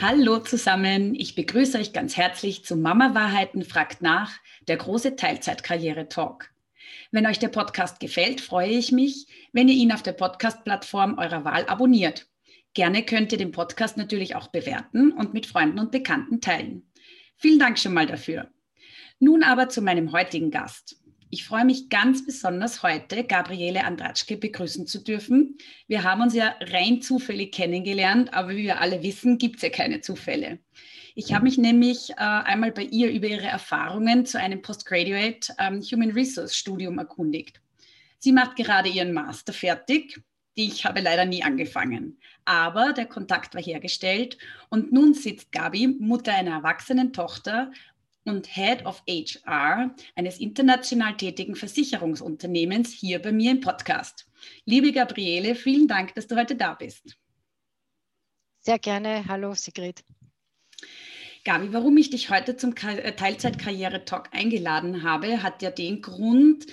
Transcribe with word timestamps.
Hallo 0.00 0.38
zusammen, 0.38 1.16
ich 1.16 1.34
begrüße 1.34 1.76
euch 1.76 1.92
ganz 1.92 2.16
herzlich 2.16 2.64
zu 2.64 2.76
Mama 2.76 3.16
Wahrheiten 3.16 3.64
fragt 3.64 4.00
nach, 4.00 4.30
der 4.68 4.76
große 4.76 5.16
Teilzeitkarriere-Talk. 5.16 6.50
Wenn 7.10 7.26
euch 7.26 7.40
der 7.40 7.48
Podcast 7.48 7.98
gefällt, 7.98 8.40
freue 8.40 8.70
ich 8.70 8.92
mich, 8.92 9.26
wenn 9.52 9.68
ihr 9.68 9.74
ihn 9.74 9.90
auf 9.90 10.04
der 10.04 10.12
Podcast-Plattform 10.12 11.18
eurer 11.18 11.44
Wahl 11.44 11.66
abonniert. 11.66 12.28
Gerne 12.74 13.02
könnt 13.02 13.32
ihr 13.32 13.38
den 13.38 13.50
Podcast 13.50 13.96
natürlich 13.96 14.36
auch 14.36 14.46
bewerten 14.46 15.10
und 15.10 15.34
mit 15.34 15.46
Freunden 15.46 15.80
und 15.80 15.90
Bekannten 15.90 16.40
teilen. 16.40 16.88
Vielen 17.36 17.58
Dank 17.58 17.76
schon 17.76 17.92
mal 17.92 18.06
dafür. 18.06 18.52
Nun 19.18 19.42
aber 19.42 19.68
zu 19.68 19.82
meinem 19.82 20.12
heutigen 20.12 20.52
Gast. 20.52 21.02
Ich 21.30 21.44
freue 21.44 21.66
mich 21.66 21.90
ganz 21.90 22.24
besonders 22.24 22.82
heute, 22.82 23.22
Gabriele 23.22 23.84
Andratschke 23.84 24.38
begrüßen 24.38 24.86
zu 24.86 25.04
dürfen. 25.04 25.58
Wir 25.86 26.02
haben 26.02 26.22
uns 26.22 26.34
ja 26.34 26.54
rein 26.60 27.02
zufällig 27.02 27.52
kennengelernt, 27.52 28.32
aber 28.32 28.50
wie 28.50 28.62
wir 28.62 28.80
alle 28.80 29.02
wissen, 29.02 29.36
gibt 29.36 29.56
es 29.56 29.62
ja 29.62 29.68
keine 29.68 30.00
Zufälle. 30.00 30.58
Ich 31.14 31.34
habe 31.34 31.44
mich 31.44 31.58
nämlich 31.58 32.10
äh, 32.12 32.14
einmal 32.16 32.72
bei 32.72 32.84
ihr 32.84 33.10
über 33.10 33.26
ihre 33.26 33.46
Erfahrungen 33.46 34.24
zu 34.24 34.40
einem 34.40 34.62
Postgraduate 34.62 35.52
ähm, 35.58 35.82
Human 35.82 36.12
Resource 36.12 36.56
Studium 36.56 36.98
erkundigt. 36.98 37.60
Sie 38.18 38.32
macht 38.32 38.56
gerade 38.56 38.88
ihren 38.88 39.12
Master 39.12 39.52
fertig. 39.52 40.22
Ich 40.54 40.84
habe 40.86 41.00
leider 41.00 41.24
nie 41.24 41.42
angefangen. 41.42 42.18
Aber 42.44 42.92
der 42.92 43.06
Kontakt 43.06 43.54
war 43.54 43.62
hergestellt 43.62 44.38
und 44.70 44.92
nun 44.92 45.12
sitzt 45.12 45.52
Gabi, 45.52 45.86
Mutter 45.86 46.34
einer 46.34 46.52
erwachsenen 46.52 47.12
Tochter, 47.12 47.70
und 48.28 48.46
Head 48.46 48.84
of 48.86 49.02
HR 49.08 49.94
eines 50.14 50.38
international 50.38 51.16
tätigen 51.16 51.54
Versicherungsunternehmens 51.54 52.92
hier 52.92 53.20
bei 53.20 53.32
mir 53.32 53.52
im 53.52 53.60
Podcast. 53.60 54.26
Liebe 54.64 54.92
Gabriele, 54.92 55.54
vielen 55.54 55.88
Dank, 55.88 56.14
dass 56.14 56.26
du 56.26 56.36
heute 56.36 56.56
da 56.56 56.74
bist. 56.74 57.16
Sehr 58.60 58.78
gerne. 58.78 59.24
Hallo, 59.28 59.54
Sigrid. 59.54 60.04
Gabi, 61.44 61.72
warum 61.72 61.96
ich 61.96 62.10
dich 62.10 62.30
heute 62.30 62.56
zum 62.56 62.74
äh, 62.76 63.12
Teilzeitkarriere-Talk 63.12 64.28
eingeladen 64.32 65.02
habe, 65.02 65.42
hat 65.42 65.62
ja 65.62 65.70
den 65.70 66.02
Grund, 66.02 66.66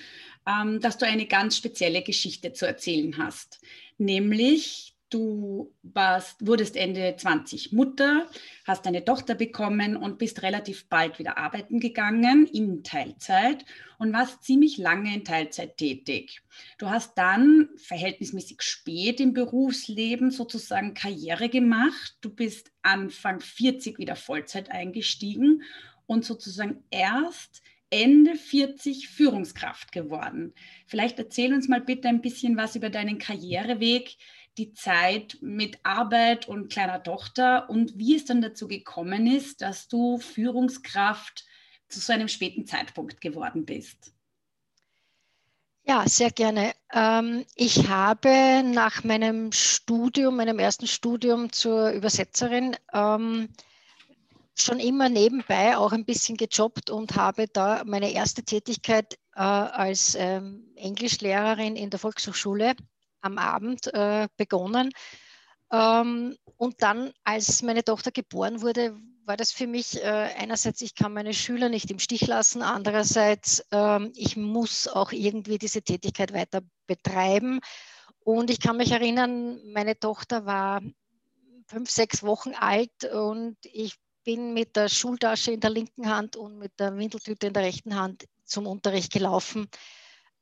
ähm, 0.45 0.79
dass 0.81 0.97
du 0.97 1.05
eine 1.05 1.27
ganz 1.27 1.57
spezielle 1.57 2.01
Geschichte 2.01 2.53
zu 2.53 2.65
erzählen 2.65 3.17
hast. 3.17 3.61
Nämlich 3.97 4.94
Du 5.09 5.71
warst, 5.83 6.45
wurdest 6.47 6.75
Ende 6.75 7.15
20 7.15 7.71
Mutter, 7.73 8.27
hast 8.65 8.87
eine 8.87 9.05
Tochter 9.05 9.35
bekommen 9.35 9.97
und 9.97 10.17
bist 10.17 10.41
relativ 10.41 10.89
bald 10.89 11.19
wieder 11.19 11.37
arbeiten 11.37 11.79
gegangen 11.79 12.47
in 12.47 12.83
Teilzeit 12.83 13.65
und 13.99 14.13
warst 14.13 14.43
ziemlich 14.43 14.77
lange 14.77 15.13
in 15.13 15.23
Teilzeit 15.23 15.77
tätig. 15.77 16.41
Du 16.79 16.89
hast 16.89 17.17
dann 17.19 17.69
verhältnismäßig 17.77 18.63
spät 18.63 19.19
im 19.19 19.33
Berufsleben 19.33 20.31
sozusagen 20.31 20.95
Karriere 20.95 21.49
gemacht. 21.49 22.17
Du 22.21 22.31
bist 22.31 22.71
Anfang 22.81 23.41
40 23.41 23.99
wieder 23.99 24.15
Vollzeit 24.15 24.71
eingestiegen 24.71 25.61
und 26.07 26.25
sozusagen 26.25 26.83
erst 26.89 27.61
Ende 27.91 28.35
40 28.35 29.07
Führungskraft 29.07 29.91
geworden. 29.91 30.53
Vielleicht 30.87 31.19
erzähl 31.19 31.53
uns 31.53 31.67
mal 31.67 31.81
bitte 31.81 32.09
ein 32.09 32.21
bisschen 32.21 32.57
was 32.57 32.75
über 32.75 32.89
deinen 32.89 33.19
Karriereweg 33.19 34.17
die 34.57 34.73
Zeit 34.73 35.37
mit 35.41 35.79
Arbeit 35.83 36.47
und 36.47 36.71
kleiner 36.71 37.03
Tochter 37.03 37.69
und 37.69 37.97
wie 37.97 38.15
es 38.15 38.25
dann 38.25 38.41
dazu 38.41 38.67
gekommen 38.67 39.27
ist, 39.27 39.61
dass 39.61 39.87
du 39.87 40.17
Führungskraft 40.17 41.45
zu 41.87 41.99
so 41.99 42.13
einem 42.13 42.27
späten 42.27 42.65
Zeitpunkt 42.65 43.21
geworden 43.21 43.65
bist. 43.65 44.13
Ja, 45.87 46.07
sehr 46.07 46.31
gerne. 46.31 46.73
Ähm, 46.91 47.45
ich 47.55 47.87
habe 47.87 48.63
nach 48.63 49.03
meinem 49.03 49.51
Studium, 49.51 50.37
meinem 50.37 50.57
ersten 50.57 50.87
Studium 50.87 51.51
zur 51.51 51.91
Übersetzerin, 51.91 52.75
ähm, 52.91 53.49
schon 54.55 54.79
immer 54.79 55.09
nebenbei 55.09 55.77
auch 55.77 55.91
ein 55.91 56.05
bisschen 56.05 56.37
gejobbt 56.37 56.89
und 56.89 57.15
habe 57.15 57.47
da 57.47 57.83
meine 57.85 58.11
erste 58.11 58.43
Tätigkeit 58.43 59.15
äh, 59.35 59.41
als 59.41 60.15
ähm, 60.15 60.71
Englischlehrerin 60.75 61.75
in 61.75 61.89
der 61.91 61.99
Volkshochschule 61.99 62.75
am 63.25 63.37
Abend 63.37 63.93
äh, 63.93 64.27
begonnen. 64.37 64.91
Ähm, 65.71 66.37
und 66.57 66.81
dann, 66.81 67.11
als 67.23 67.61
meine 67.61 67.83
Tochter 67.83 68.11
geboren 68.11 68.61
wurde, 68.61 68.95
war 69.25 69.37
das 69.37 69.51
für 69.51 69.67
mich 69.67 70.01
äh, 70.01 70.29
einerseits, 70.37 70.81
ich 70.81 70.93
kann 70.93 71.13
meine 71.13 71.33
Schüler 71.33 71.69
nicht 71.69 71.89
im 71.89 71.99
Stich 71.99 72.27
lassen, 72.27 72.61
andererseits, 72.61 73.65
ähm, 73.71 74.11
ich 74.15 74.37
muss 74.37 74.87
auch 74.87 75.11
irgendwie 75.11 75.57
diese 75.57 75.81
Tätigkeit 75.81 76.33
weiter 76.33 76.61
betreiben. 76.85 77.59
Und 78.19 78.49
ich 78.49 78.59
kann 78.59 78.77
mich 78.77 78.91
erinnern, 78.91 79.59
meine 79.71 79.99
Tochter 79.99 80.45
war 80.45 80.81
fünf, 81.67 81.89
sechs 81.89 82.23
Wochen 82.23 82.53
alt 82.53 83.05
und 83.11 83.57
ich 83.63 83.95
bin 84.23 84.53
mit 84.53 84.75
der 84.75 84.89
Schultasche 84.89 85.51
in 85.51 85.59
der 85.59 85.69
linken 85.69 86.09
Hand 86.09 86.35
und 86.35 86.57
mit 86.57 86.79
der 86.79 86.97
Windeltüte 86.97 87.47
in 87.47 87.53
der 87.53 87.63
rechten 87.63 87.95
Hand 87.95 88.25
zum 88.43 88.67
Unterricht 88.67 89.11
gelaufen. 89.11 89.67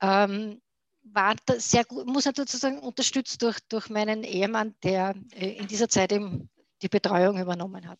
Ähm, 0.01 0.61
war 1.03 1.35
sehr 1.57 1.83
gut, 1.85 2.07
muss 2.07 2.25
natürlich 2.25 2.51
sozusagen 2.51 2.79
unterstützt 2.79 3.41
durch, 3.41 3.59
durch 3.69 3.89
meinen 3.89 4.23
Ehemann, 4.23 4.75
der 4.83 5.15
äh, 5.31 5.57
in 5.57 5.67
dieser 5.67 5.89
Zeit 5.89 6.11
eben 6.11 6.49
die 6.81 6.89
Betreuung 6.89 7.39
übernommen 7.39 7.87
hat. 7.87 7.99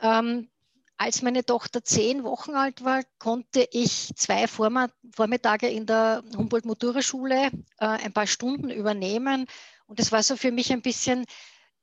Ähm, 0.00 0.48
als 0.96 1.22
meine 1.22 1.44
Tochter 1.44 1.82
zehn 1.82 2.22
Wochen 2.22 2.52
alt 2.54 2.84
war, 2.84 3.02
konnte 3.18 3.66
ich 3.72 4.10
zwei 4.14 4.46
Vormittage 4.46 5.68
in 5.68 5.86
der 5.86 6.22
Humboldt-Motura-Schule 6.36 7.46
äh, 7.46 7.50
ein 7.78 8.12
paar 8.12 8.26
Stunden 8.26 8.70
übernehmen. 8.70 9.46
Und 9.86 9.98
das 9.98 10.12
war 10.12 10.22
so 10.22 10.36
für 10.36 10.52
mich 10.52 10.72
ein 10.72 10.82
bisschen 10.82 11.24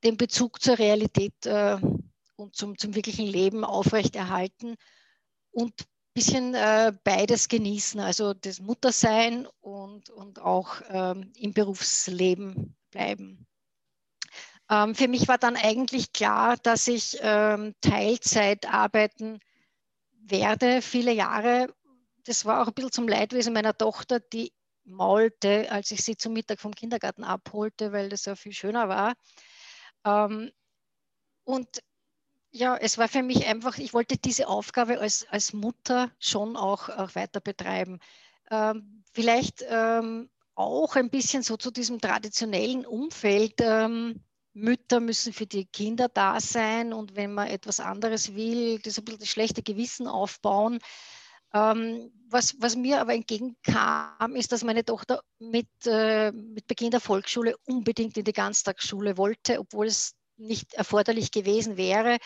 den 0.04 0.18
Bezug 0.18 0.62
zur 0.62 0.80
Realität 0.80 1.46
äh, 1.46 1.78
und 2.36 2.56
zum, 2.56 2.78
zum 2.78 2.96
wirklichen 2.96 3.26
Leben 3.26 3.66
aufrechterhalten 3.66 4.76
und 5.52 5.74
bisschen 6.14 6.56
äh, 6.56 6.94
beides 7.04 7.48
genießen, 7.48 8.00
also 8.00 8.34
das 8.34 8.60
Muttersein 8.60 9.48
und, 9.62 10.10
und 10.10 10.40
auch 10.40 10.82
ähm, 10.90 11.32
im 11.36 11.54
Berufsleben 11.54 12.76
bleiben. 12.92 13.48
Ähm, 14.70 14.96
für 14.96 15.08
mich 15.08 15.28
war 15.28 15.38
dann 15.38 15.56
eigentlich 15.56 16.14
klar, 16.14 16.58
dass 16.58 16.88
ich 16.88 17.18
ähm, 17.22 17.76
Teilzeit 17.82 18.72
arbeiten 18.72 19.40
werde, 20.12 20.82
viele 20.82 21.14
Jahre. 21.14 21.74
Das 22.26 22.46
war 22.46 22.62
auch 22.62 22.68
ein 22.68 22.74
bisschen 22.74 22.92
zum 22.92 23.08
Leidwesen 23.08 23.54
meiner 23.54 23.78
Tochter, 23.78 24.20
die 24.20 24.54
maulte, 24.84 25.72
als 25.72 25.92
ich 25.92 26.04
sie 26.04 26.18
zum 26.18 26.34
Mittag 26.34 26.60
vom 26.60 26.74
Kindergarten 26.74 27.24
abholte, 27.24 27.92
weil 27.92 28.10
das 28.10 28.26
ja 28.26 28.36
viel 28.36 28.54
schöner 28.54 28.90
war. 28.90 29.14
Ähm, 30.06 30.52
und 31.44 31.82
ja, 32.52 32.76
es 32.78 32.98
war 32.98 33.08
für 33.08 33.24
mich 33.24 33.48
einfach, 33.48 33.78
ich 33.78 33.94
wollte 33.94 34.18
diese 34.18 34.48
Aufgabe 34.48 35.00
als, 35.00 35.26
als 35.30 35.54
Mutter 35.54 36.12
schon 36.20 36.56
auch, 36.58 36.90
auch 36.90 37.16
weiter 37.16 37.40
betreiben. 37.40 38.00
Ähm, 38.50 39.04
vielleicht 39.14 39.64
ähm, 39.68 40.30
auch 40.56 40.96
ein 40.96 41.10
bisschen 41.10 41.44
so 41.44 41.58
zu 41.58 41.72
diesem 41.72 42.00
traditionellen 42.00 42.86
Umfeld. 42.86 43.56
Ähm, 43.60 44.22
Mütter 44.54 45.00
müssen 45.00 45.32
für 45.32 45.46
die 45.46 45.66
Kinder 45.66 46.10
da 46.10 46.42
sein 46.42 46.92
und 46.92 47.16
wenn 47.16 47.34
man 47.34 47.48
etwas 47.48 47.80
anderes 47.80 48.36
will, 48.36 48.80
das 48.80 48.98
ein 48.98 49.06
bisschen 49.06 49.20
das 49.22 49.30
schlechte 49.30 49.64
Gewissen 49.64 50.08
aufbauen. 50.08 50.80
Ähm, 51.54 52.12
was, 52.28 52.56
was, 52.60 52.76
mir 52.76 53.00
aber 53.00 53.14
entgegenkam, 53.14 54.36
ist, 54.36 54.52
dass 54.52 54.64
meine 54.64 54.86
Tochter 54.86 55.22
mit, 55.40 55.68
äh, 55.86 56.32
mit 56.32 56.68
Beginn 56.68 56.92
der 56.92 57.00
Volksschule 57.00 57.56
unbedingt 57.66 58.18
in 58.18 58.24
die 58.24 58.34
Ganztagsschule 58.34 59.18
wollte, 59.18 59.60
obwohl 59.60 59.88
es 59.88 60.16
nicht 60.38 60.74
erforderlich 60.74 61.32
gewesen 61.32 61.78
wäre. 61.78 62.18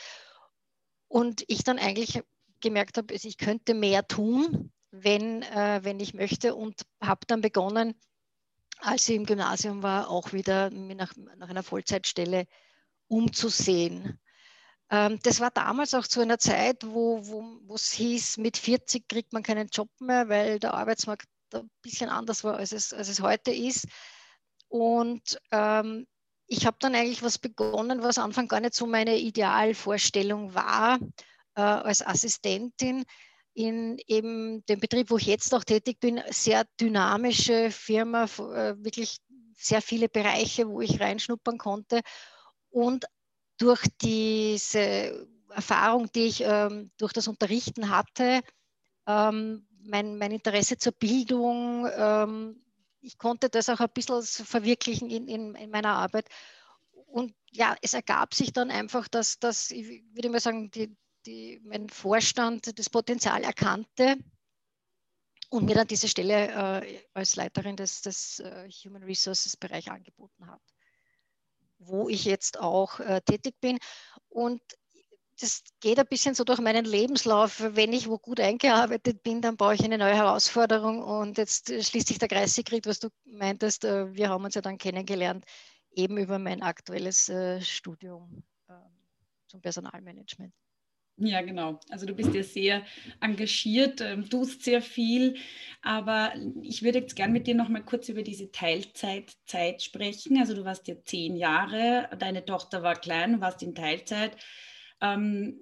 Und 1.08 1.44
ich 1.48 1.64
dann 1.64 1.80
eigentlich 1.80 2.22
gemerkt 2.62 2.98
habe, 2.98 3.14
ich 3.14 3.38
könnte 3.38 3.74
mehr 3.74 4.08
tun, 4.08 4.72
wenn, 4.92 5.44
äh, 5.44 5.80
wenn 5.84 6.00
ich 6.00 6.14
möchte 6.14 6.56
und 6.56 6.82
habe 7.02 7.26
dann 7.28 7.42
begonnen, 7.42 8.00
als 8.80 9.06
sie 9.06 9.16
im 9.16 9.26
Gymnasium 9.26 9.84
war, 9.84 10.10
auch 10.10 10.34
wieder 10.34 10.70
nach, 10.70 11.14
nach 11.16 11.50
einer 11.50 11.64
Vollzeitstelle 11.64 12.46
umzusehen. 13.08 14.20
Ähm, 14.90 15.20
das 15.24 15.40
war 15.40 15.52
damals 15.52 15.94
auch 15.94 16.08
zu 16.08 16.22
einer 16.22 16.38
Zeit, 16.38 16.84
wo 16.86 17.22
es 17.74 17.92
hieß, 17.92 18.38
mit 18.38 18.58
40 18.58 19.08
kriegt 19.08 19.34
man 19.34 19.44
keinen 19.44 19.68
Job 19.68 19.90
mehr, 20.00 20.30
weil 20.30 20.60
der 20.60 20.74
Arbeitsmarkt 20.74 21.28
ein 21.54 21.70
bisschen 21.82 22.10
anders 22.10 22.44
war, 22.44 22.58
als 22.58 22.72
es, 22.72 22.94
als 22.94 23.10
es 23.10 23.22
heute 23.22 23.52
ist. 23.52 23.88
Und 24.68 25.40
ähm, 25.52 26.08
ich 26.48 26.66
habe 26.66 26.78
dann 26.80 26.96
eigentlich 26.96 27.24
was 27.24 27.38
begonnen, 27.38 28.04
was 28.04 28.18
Anfang 28.18 28.48
gar 28.48 28.60
nicht 28.60 28.76
so 28.76 28.86
meine 28.86 29.18
Idealvorstellung 29.18 30.54
war, 30.54 31.00
äh, 31.56 31.62
als 31.62 32.06
Assistentin 32.06 33.06
in 33.54 33.98
eben 34.08 34.66
dem 34.66 34.80
Betrieb, 34.80 35.10
wo 35.10 35.18
ich 35.18 35.26
jetzt 35.26 35.54
auch 35.56 35.64
tätig 35.64 36.00
bin, 36.00 36.22
sehr 36.30 36.66
dynamische 36.80 37.72
Firma, 37.72 38.26
äh, 38.26 38.76
wirklich 38.78 39.20
sehr 39.58 39.82
viele 39.82 40.10
Bereiche, 40.10 40.68
wo 40.68 40.82
ich 40.82 41.00
reinschnuppern 41.00 41.58
konnte. 41.58 42.02
Und 42.70 43.06
durch 43.58 43.82
diese 44.02 45.28
Erfahrung, 45.50 46.12
die 46.14 46.26
ich 46.26 46.42
ähm, 46.42 46.92
durch 46.98 47.14
das 47.14 47.30
Unterrichten 47.30 47.90
hatte, 47.90 48.42
ähm, 49.08 49.66
mein, 49.84 50.18
mein, 50.18 50.32
Interesse 50.32 50.78
zur 50.78 50.92
Bildung, 50.92 51.88
ähm, 51.96 52.65
ich 53.06 53.18
konnte 53.18 53.50
das 53.50 53.70
auch 53.70 53.80
ein 53.80 53.90
bisschen 53.94 54.24
verwirklichen 54.24 55.10
in, 55.10 55.28
in, 55.28 55.56
in 55.56 55.70
meiner 55.70 55.94
Arbeit. 55.94 56.28
und 57.08 57.34
ja, 57.52 57.76
es 57.82 57.94
ergab 57.94 58.34
sich 58.34 58.52
dann 58.52 58.72
einfach, 58.72 59.08
dass, 59.08 59.40
dass 59.40 59.72
ich 59.72 60.04
würde 60.14 60.30
mal 60.30 60.40
sagen, 60.40 60.72
die, 60.72 60.96
die, 61.26 61.62
mein 61.64 61.90
Vorstand 61.90 62.78
das 62.78 62.90
Potenzial 62.90 63.44
erkannte 63.44 64.18
und 65.50 65.66
mir 65.66 65.76
dann 65.76 65.88
diese 65.88 66.08
Stelle 66.08 66.82
äh, 66.84 67.02
als 67.14 67.36
Leiterin 67.36 67.78
des, 67.78 68.02
des 68.02 68.42
uh, 68.42 68.68
Human 68.84 69.04
Resources 69.04 69.56
Bereich 69.56 69.90
angeboten 69.90 70.48
hat, 70.48 70.62
wo 71.78 72.10
ich 72.10 72.26
jetzt 72.26 72.60
auch 72.60 73.00
äh, 73.00 73.22
tätig 73.22 73.56
bin. 73.62 73.78
Und 74.28 74.62
das 75.40 75.64
geht 75.82 76.00
ein 76.00 76.08
bisschen 76.08 76.36
so 76.36 76.44
durch 76.44 76.60
meinen 76.60 76.86
Lebenslauf. 76.86 77.62
Wenn 77.76 77.94
ich 77.94 78.08
wo 78.08 78.18
gut 78.18 78.40
eingearbeitet 78.40 79.22
bin, 79.24 79.42
dann 79.42 79.58
brauche 79.58 79.76
ich 79.76 79.84
eine 79.84 79.98
neue 79.98 80.16
Herausforderung. 80.16 81.04
Und 81.04 81.38
jetzt 81.38 81.68
schließt 81.68 82.08
sich 82.08 82.20
der 82.20 82.28
Kreis, 82.28 82.56
Sigrid, 82.56 82.88
was 82.88 83.00
du 83.00 83.10
meintest. 83.26 83.86
Äh, 83.86 84.14
wir 84.14 84.30
haben 84.30 84.46
uns 84.46 84.56
ja 84.56 84.62
dann 84.62 84.78
kennengelernt, 84.78 85.46
eben 85.92 86.18
über 86.18 86.40
mein 86.40 86.62
aktuelles 86.62 87.30
äh, 87.30 87.62
Studium 87.62 88.44
ähm, 88.70 88.76
zum 89.48 89.62
Personalmanagement. 89.62 90.54
Ja, 91.18 91.42
genau. 91.42 91.80
Also 91.90 92.06
du 92.06 92.14
bist 92.14 92.34
ja 92.34 92.44
sehr 92.44 92.84
engagiert, 93.22 94.02
ähm, 94.02 94.30
tust 94.30 94.64
sehr 94.64 94.82
viel, 94.82 95.38
aber 95.82 96.34
ich 96.62 96.84
würde 96.84 97.00
jetzt 97.00 97.16
gern 97.16 97.32
mit 97.32 97.48
dir 97.48 97.56
noch 97.56 97.70
mal 97.70 97.84
kurz 97.86 98.10
über 98.10 98.22
diese 98.22 98.52
Teilzeitzeit 98.52 99.82
sprechen. 99.82 100.38
Also 100.38 100.54
du 100.54 100.66
warst 100.66 100.90
ja 100.90 100.96
zehn 101.06 101.38
Jahre, 101.38 102.10
deine 102.20 102.44
Tochter 102.44 102.84
war 102.84 102.96
klein, 102.96 103.40
warst 103.40 103.64
in 103.64 103.76
Teilzeit. 103.76 104.36
Ähm, 105.02 105.60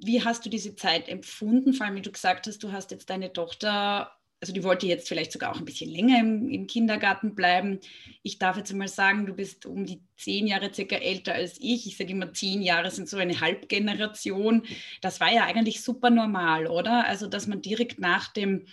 wie 0.00 0.22
hast 0.22 0.44
du 0.44 0.50
diese 0.50 0.76
Zeit 0.76 1.08
empfunden? 1.08 1.72
Vor 1.72 1.86
allem, 1.86 1.96
wie 1.96 2.02
du 2.02 2.12
gesagt 2.12 2.46
hast, 2.46 2.62
du 2.62 2.72
hast 2.72 2.90
jetzt 2.90 3.08
deine 3.10 3.32
Tochter 3.32 4.12
also 4.44 4.52
die 4.52 4.62
wollte 4.62 4.86
jetzt 4.86 5.08
vielleicht 5.08 5.32
sogar 5.32 5.52
auch 5.52 5.58
ein 5.58 5.64
bisschen 5.64 5.90
länger 5.90 6.20
im, 6.20 6.50
im, 6.50 6.66
Kindergarten 6.66 7.34
bleiben. 7.34 7.80
Ich 8.22 8.38
darf 8.38 8.58
jetzt 8.58 8.74
mal 8.74 8.88
sagen, 8.88 9.24
du 9.24 9.32
bist 9.32 9.64
um 9.64 9.86
die 9.86 10.02
zehn 10.18 10.46
Jahre 10.46 10.70
circa 10.70 10.96
älter 10.96 11.32
als 11.32 11.56
ich. 11.60 11.86
Ich 11.86 11.96
sage 11.96 12.12
immer, 12.12 12.30
zehn 12.30 12.60
Jahre 12.60 12.90
sind 12.90 13.08
so 13.08 13.16
eine 13.16 13.40
Halbgeneration. 13.40 14.66
Das 15.00 15.18
war 15.18 15.32
ja 15.32 15.44
eigentlich 15.46 15.82
super 15.82 16.10
normal, 16.10 16.66
oder? 16.66 17.06
Also, 17.06 17.26
dass 17.26 17.46
man 17.46 17.62
direkt 17.62 18.00
nach 18.00 18.34
dem 18.34 18.66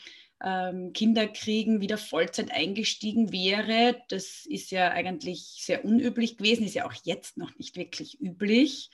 ähm, 0.43 0.91
Kinderkriegen 0.91 1.79
wieder 1.79 1.97
Vollzeit 1.97 2.51
eingestiegen 2.51 3.31
wäre, 3.31 3.95
das 4.09 4.45
ist 4.45 4.71
ja 4.71 4.89
eigentlich 4.89 5.61
sehr 5.61 5.85
unüblich 5.85 6.35
gewesen, 6.35 6.65
ist 6.65 6.75
ja 6.75 6.85
auch 6.85 6.95
jetzt 7.05 7.37
noch 7.37 7.57
nicht 7.57 7.77
wirklich 7.77 8.19
üblich. 8.19 8.89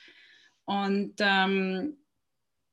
Und 0.68 1.16
ähm, 1.20 1.98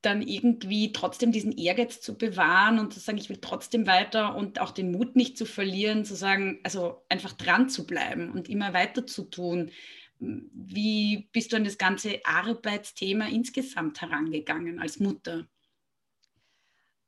dann 0.05 0.23
irgendwie 0.23 0.93
trotzdem 0.93 1.32
diesen 1.32 1.52
Ehrgeiz 1.52 2.00
zu 2.00 2.17
bewahren 2.17 2.79
und 2.79 2.93
zu 2.93 3.00
sagen, 3.00 3.19
ich 3.19 3.29
will 3.31 3.38
trotzdem 3.41 3.87
weiter 3.87 4.37
und 4.37 4.61
auch 4.61 4.70
den 4.70 4.91
Mut 4.91 5.17
nicht 5.17 5.38
zu 5.38 5.46
verlieren, 5.46 6.05
zu 6.05 6.14
sagen, 6.14 6.61
also 6.62 7.02
einfach 7.08 7.32
dran 7.32 7.69
zu 7.69 7.87
bleiben 7.87 8.31
und 8.31 8.49
immer 8.49 8.75
weiter 8.75 9.06
zu 9.06 9.23
tun. 9.25 9.70
Wie 10.19 11.29
bist 11.32 11.52
du 11.52 11.56
an 11.56 11.64
das 11.64 11.79
ganze 11.79 12.20
Arbeitsthema 12.25 13.29
insgesamt 13.29 14.00
herangegangen 14.00 14.79
als 14.79 15.00
Mutter? 15.00 15.47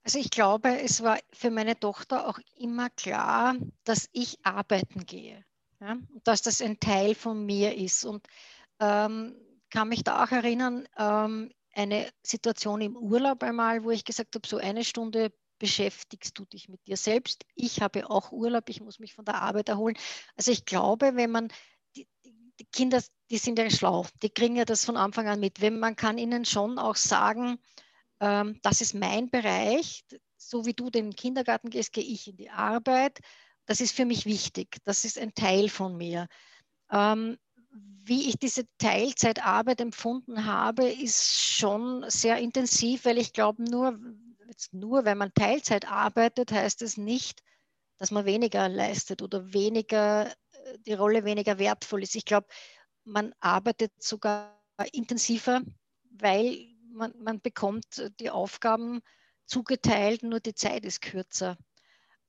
Also 0.02 0.18
ich 0.18 0.30
glaube, 0.30 0.80
es 0.80 1.02
war 1.02 1.18
für 1.32 1.50
meine 1.50 1.78
Tochter 1.78 2.28
auch 2.28 2.38
immer 2.56 2.90
klar, 2.90 3.56
dass 3.84 4.08
ich 4.12 4.38
arbeiten 4.44 5.04
gehe, 5.04 5.44
ja? 5.80 5.98
dass 6.22 6.42
das 6.42 6.62
ein 6.62 6.78
Teil 6.78 7.14
von 7.14 7.44
mir 7.44 7.74
ist. 7.74 8.04
Und 8.04 8.24
ähm, 8.78 9.34
kann 9.76 9.90
mich 9.90 10.04
da 10.04 10.24
auch 10.24 10.30
erinnern, 10.30 10.88
ähm, 10.96 11.52
eine 11.74 12.10
Situation 12.22 12.80
im 12.80 12.96
Urlaub 12.96 13.42
einmal, 13.42 13.84
wo 13.84 13.90
ich 13.90 14.06
gesagt 14.06 14.34
habe, 14.34 14.48
so 14.48 14.56
eine 14.56 14.84
Stunde 14.84 15.34
beschäftigst 15.58 16.38
du 16.38 16.46
dich 16.46 16.70
mit 16.70 16.86
dir 16.86 16.96
selbst. 16.96 17.44
Ich 17.54 17.82
habe 17.82 18.08
auch 18.08 18.32
Urlaub, 18.32 18.70
ich 18.70 18.80
muss 18.80 18.98
mich 19.00 19.12
von 19.12 19.26
der 19.26 19.34
Arbeit 19.42 19.68
erholen. 19.68 19.98
Also 20.34 20.50
ich 20.50 20.64
glaube, 20.64 21.14
wenn 21.16 21.30
man 21.30 21.48
die, 21.94 22.08
die 22.24 22.64
Kinder, 22.72 23.02
die 23.30 23.36
sind 23.36 23.58
ja 23.58 23.68
schlau, 23.68 24.06
die 24.22 24.30
kriegen 24.30 24.56
ja 24.56 24.64
das 24.64 24.82
von 24.86 24.96
Anfang 24.96 25.28
an 25.28 25.40
mit. 25.40 25.60
Wenn 25.60 25.78
man 25.78 25.94
kann 25.94 26.16
ihnen 26.16 26.46
schon 26.46 26.78
auch 26.78 26.96
sagen, 26.96 27.58
ähm, 28.20 28.58
das 28.62 28.80
ist 28.80 28.94
mein 28.94 29.28
Bereich, 29.28 30.06
so 30.38 30.64
wie 30.64 30.72
du 30.72 30.88
den 30.88 31.14
Kindergarten 31.14 31.68
gehst, 31.68 31.92
gehe 31.92 32.04
ich 32.04 32.28
in 32.28 32.38
die 32.38 32.48
Arbeit. 32.48 33.18
Das 33.66 33.82
ist 33.82 33.94
für 33.94 34.06
mich 34.06 34.24
wichtig. 34.24 34.78
Das 34.84 35.04
ist 35.04 35.18
ein 35.18 35.34
Teil 35.34 35.68
von 35.68 35.98
mir. 35.98 36.28
Ähm, 36.90 37.36
wie 38.04 38.28
ich 38.28 38.38
diese 38.38 38.64
Teilzeitarbeit 38.78 39.80
empfunden 39.80 40.44
habe, 40.46 40.88
ist 40.88 41.42
schon 41.42 42.04
sehr 42.08 42.38
intensiv, 42.38 43.04
weil 43.04 43.18
ich 43.18 43.32
glaube, 43.32 43.62
nur, 43.62 43.98
nur 44.72 45.04
wenn 45.04 45.18
man 45.18 45.34
Teilzeit 45.34 45.90
arbeitet, 45.90 46.52
heißt 46.52 46.82
es 46.82 46.96
nicht, 46.96 47.42
dass 47.98 48.10
man 48.10 48.24
weniger 48.24 48.68
leistet 48.68 49.22
oder 49.22 49.52
weniger, 49.52 50.28
äh, 50.28 50.78
die 50.86 50.92
Rolle 50.92 51.24
weniger 51.24 51.58
wertvoll 51.58 52.02
ist. 52.02 52.14
Ich 52.14 52.24
glaube, 52.24 52.46
man 53.04 53.34
arbeitet 53.40 53.92
sogar 54.02 54.60
intensiver, 54.92 55.62
weil 56.10 56.58
man, 56.92 57.12
man 57.18 57.40
bekommt 57.40 58.10
die 58.20 58.30
Aufgaben 58.30 59.00
zugeteilt, 59.46 60.22
nur 60.22 60.40
die 60.40 60.54
Zeit 60.54 60.84
ist 60.84 61.00
kürzer. 61.00 61.56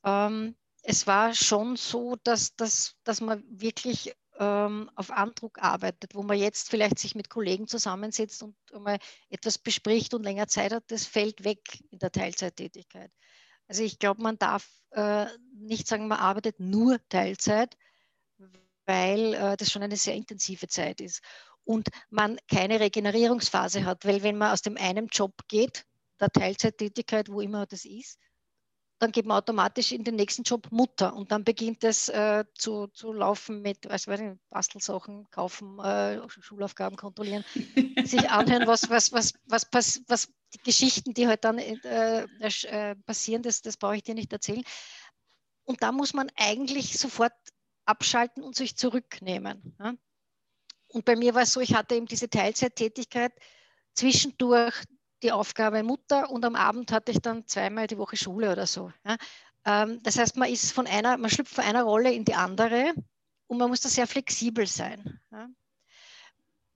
Ähm, 0.03 0.55
es 0.83 1.05
war 1.07 1.33
schon 1.33 1.75
so, 1.75 2.15
dass, 2.23 2.55
dass, 2.55 2.95
dass 3.03 3.19
man 3.21 3.43
wirklich 3.47 4.15
ähm, 4.39 4.89
auf 4.95 5.11
Andruck 5.11 5.59
arbeitet, 5.61 6.15
wo 6.15 6.23
man 6.23 6.37
jetzt 6.37 6.69
vielleicht 6.69 6.99
sich 6.99 7.15
mit 7.15 7.29
Kollegen 7.29 7.67
zusammensetzt 7.67 8.43
und 8.43 8.55
einmal 8.73 8.99
etwas 9.29 9.57
bespricht 9.57 10.13
und 10.13 10.23
länger 10.23 10.47
Zeit 10.47 10.73
hat, 10.73 10.83
das 10.87 11.05
fällt 11.05 11.43
weg 11.43 11.59
in 11.91 11.99
der 11.99 12.11
Teilzeittätigkeit. 12.11 13.11
Also 13.67 13.83
ich 13.83 13.99
glaube, 13.99 14.21
man 14.21 14.37
darf 14.37 14.67
äh, 14.91 15.25
nicht 15.53 15.87
sagen, 15.87 16.07
man 16.07 16.19
arbeitet 16.19 16.59
nur 16.59 16.99
Teilzeit, 17.09 17.77
weil 18.85 19.33
äh, 19.33 19.57
das 19.57 19.71
schon 19.71 19.83
eine 19.83 19.97
sehr 19.97 20.15
intensive 20.15 20.67
Zeit 20.67 21.01
ist 21.01 21.21
und 21.65 21.89
man 22.09 22.39
keine 22.49 22.79
Regenerierungsphase 22.79 23.85
hat, 23.85 24.05
weil 24.05 24.23
wenn 24.23 24.37
man 24.37 24.53
aus 24.53 24.61
dem 24.61 24.77
einen 24.77 25.07
Job 25.07 25.33
geht, 25.49 25.85
der 26.19 26.29
Teilzeittätigkeit, 26.29 27.29
wo 27.29 27.41
immer 27.41 27.65
das 27.65 27.85
ist, 27.85 28.17
dann 28.99 29.11
geht 29.11 29.25
man 29.25 29.37
automatisch 29.37 29.91
in 29.91 30.03
den 30.03 30.15
nächsten 30.15 30.43
Job 30.43 30.67
Mutter 30.71 31.15
und 31.15 31.31
dann 31.31 31.43
beginnt 31.43 31.83
es 31.83 32.09
äh, 32.09 32.45
zu, 32.55 32.87
zu 32.87 33.13
laufen 33.13 33.61
mit, 33.61 33.87
weiß 33.87 34.07
ich, 34.07 34.39
Bastelsachen 34.49 35.29
kaufen, 35.29 35.79
äh, 35.79 36.19
Schulaufgaben 36.29 36.97
kontrollieren, 36.97 37.45
sich 38.05 38.29
anhören, 38.29 38.65
was, 38.65 38.89
was, 38.89 39.11
was, 39.11 39.33
was, 39.45 39.67
was, 39.71 40.01
was 40.07 40.27
die 40.53 40.63
Geschichten, 40.63 41.13
die 41.13 41.27
halt 41.27 41.43
dann 41.43 41.59
äh, 41.59 42.25
äh, 42.39 42.95
passieren, 42.95 43.43
das, 43.43 43.61
das 43.61 43.77
brauche 43.77 43.97
ich 43.97 44.03
dir 44.03 44.15
nicht 44.15 44.33
erzählen. 44.33 44.63
Und 45.65 45.83
da 45.83 45.91
muss 45.91 46.13
man 46.13 46.31
eigentlich 46.35 46.97
sofort 46.97 47.33
abschalten 47.85 48.41
und 48.41 48.55
sich 48.55 48.77
zurücknehmen. 48.77 49.75
Ja? 49.79 49.93
Und 50.87 51.05
bei 51.05 51.15
mir 51.15 51.35
war 51.35 51.43
es 51.43 51.53
so, 51.53 51.59
ich 51.59 51.75
hatte 51.75 51.95
eben 51.95 52.05
diese 52.05 52.29
Teilzeittätigkeit 52.29 53.33
zwischendurch 53.93 54.75
die 55.23 55.31
Aufgabe 55.31 55.83
Mutter 55.83 56.29
und 56.29 56.45
am 56.45 56.55
Abend 56.55 56.91
hatte 56.91 57.11
ich 57.11 57.19
dann 57.19 57.47
zweimal 57.47 57.87
die 57.87 57.97
Woche 57.97 58.17
Schule 58.17 58.51
oder 58.51 58.67
so. 58.67 58.91
Ja. 59.05 59.17
Ähm, 59.65 59.99
das 60.03 60.17
heißt, 60.17 60.37
man 60.37 60.49
ist 60.49 60.71
von 60.71 60.87
einer, 60.87 61.17
man 61.17 61.29
schlüpft 61.29 61.55
von 61.55 61.63
einer 61.63 61.83
Rolle 61.83 62.11
in 62.13 62.25
die 62.25 62.35
andere 62.35 62.93
und 63.47 63.57
man 63.57 63.69
muss 63.69 63.81
da 63.81 63.89
sehr 63.89 64.07
flexibel 64.07 64.67
sein. 64.67 65.19
Ja. 65.31 65.49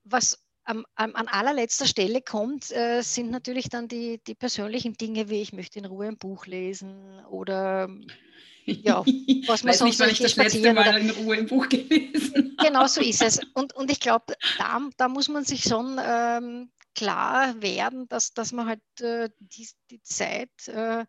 Was 0.03 0.39
am, 0.63 0.85
am, 0.95 1.15
an 1.15 1.27
allerletzter 1.27 1.85
Stelle 1.85 2.21
kommt, 2.21 2.71
äh, 2.71 3.01
sind 3.01 3.31
natürlich 3.31 3.69
dann 3.69 3.87
die, 3.87 4.21
die 4.25 4.35
persönlichen 4.35 4.93
Dinge, 4.93 5.29
wie 5.29 5.41
ich 5.41 5.53
möchte 5.53 5.79
in 5.79 5.85
Ruhe 5.85 6.07
ein 6.07 6.17
Buch 6.17 6.45
lesen 6.45 7.23
oder 7.25 7.89
ja, 8.65 9.03
was 9.47 9.63
man 9.63 9.73
sonst 9.73 9.99
nicht, 9.99 10.11
ich 10.11 10.19
das 10.19 10.35
letzte 10.35 10.73
Mal 10.73 10.97
in 10.97 11.09
Ruhe 11.11 11.35
im 11.35 11.47
Buch 11.47 11.67
gelesen 11.69 12.55
Genau 12.61 12.87
so 12.87 13.01
ist 13.01 13.21
es. 13.21 13.39
Und, 13.53 13.73
und 13.73 13.91
ich 13.91 13.99
glaube, 13.99 14.33
da, 14.57 14.79
da 14.97 15.07
muss 15.07 15.27
man 15.29 15.43
sich 15.43 15.63
schon 15.63 15.99
ähm, 16.03 16.69
klar 16.95 17.61
werden, 17.61 18.07
dass, 18.07 18.33
dass 18.33 18.51
man 18.51 18.67
halt 18.67 19.01
äh, 19.01 19.29
die, 19.39 19.67
die 19.89 20.01
Zeit, 20.01 20.67
äh, 20.67 21.05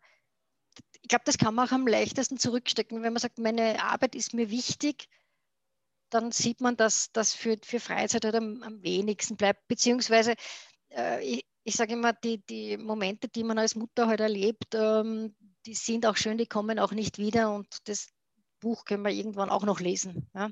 ich 1.01 1.09
glaube, 1.09 1.23
das 1.25 1.37
kann 1.37 1.53
man 1.53 1.67
auch 1.67 1.71
am 1.71 1.87
leichtesten 1.87 2.37
zurückstecken. 2.37 3.03
Wenn 3.03 3.13
man 3.13 3.19
sagt, 3.19 3.37
meine 3.37 3.83
Arbeit 3.83 4.15
ist 4.15 4.33
mir 4.33 4.49
wichtig, 4.49 5.07
dann 6.09 6.31
sieht 6.31 6.61
man, 6.61 6.77
dass 6.77 7.11
das 7.11 7.33
für, 7.33 7.57
für 7.63 7.79
Freizeit 7.79 8.25
halt 8.25 8.35
am, 8.35 8.61
am 8.63 8.83
wenigsten 8.83 9.35
bleibt. 9.35 9.67
Beziehungsweise, 9.67 10.35
äh, 10.91 11.23
ich, 11.23 11.45
ich 11.63 11.75
sage 11.75 11.93
immer, 11.93 12.13
die, 12.13 12.39
die 12.45 12.77
Momente, 12.77 13.27
die 13.29 13.43
man 13.43 13.57
als 13.57 13.75
Mutter 13.75 14.07
halt 14.07 14.19
erlebt, 14.19 14.75
ähm, 14.75 15.35
die 15.65 15.75
sind 15.75 16.05
auch 16.05 16.17
schön, 16.17 16.37
die 16.37 16.45
kommen 16.45 16.79
auch 16.79 16.91
nicht 16.91 17.17
wieder 17.17 17.53
und 17.53 17.87
das 17.87 18.09
Buch 18.59 18.85
können 18.85 19.03
wir 19.03 19.11
irgendwann 19.11 19.49
auch 19.49 19.63
noch 19.63 19.79
lesen. 19.79 20.29
Ja? 20.33 20.49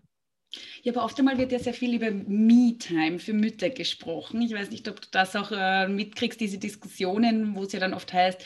Ja, 0.84 0.92
aber 0.92 1.06
oft 1.06 1.18
einmal 1.18 1.38
wird 1.38 1.52
ja 1.52 1.60
sehr 1.60 1.74
viel 1.74 1.94
über 1.96 2.12
Me-Time 2.12 3.20
für 3.20 3.34
Mütter 3.34 3.70
gesprochen. 3.70 4.42
Ich 4.42 4.54
weiß 4.54 4.70
nicht, 4.72 4.88
ob 4.90 5.02
du 5.02 5.08
das 5.12 5.36
auch 5.36 5.52
äh, 5.52 5.88
mitkriegst, 5.88 6.42
diese 6.42 6.58
Diskussionen, 6.58 7.56
wo 7.56 7.64
es 7.64 7.72
ja 7.72 7.80
dann 7.80 7.94
oft 7.94 8.12
heißt, 8.12 8.46